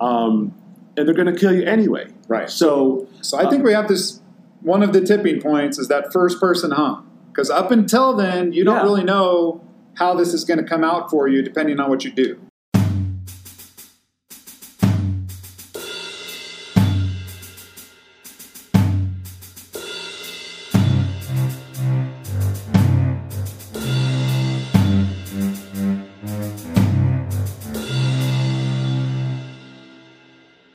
um, 0.00 0.54
and 0.96 1.06
they're 1.06 1.14
going 1.14 1.32
to 1.32 1.38
kill 1.38 1.52
you 1.52 1.64
anyway. 1.64 2.08
Right. 2.28 2.48
So, 2.48 3.08
So 3.20 3.38
I 3.38 3.50
think 3.50 3.64
we 3.64 3.72
have 3.72 3.88
this. 3.88 4.20
One 4.60 4.82
of 4.82 4.94
the 4.94 5.02
tipping 5.02 5.42
points 5.42 5.78
is 5.78 5.88
that 5.88 6.10
first 6.10 6.40
person 6.40 6.70
huh? 6.70 7.02
Because 7.28 7.50
up 7.50 7.70
until 7.70 8.14
then, 8.14 8.52
you 8.52 8.64
don't 8.64 8.82
really 8.82 9.04
know 9.04 9.62
how 9.94 10.14
this 10.14 10.34
is 10.34 10.44
going 10.44 10.58
to 10.58 10.64
come 10.64 10.84
out 10.84 11.10
for 11.10 11.28
you, 11.28 11.42
depending 11.42 11.80
on 11.80 11.88
what 11.88 12.04
you 12.04 12.12
do. 12.12 12.43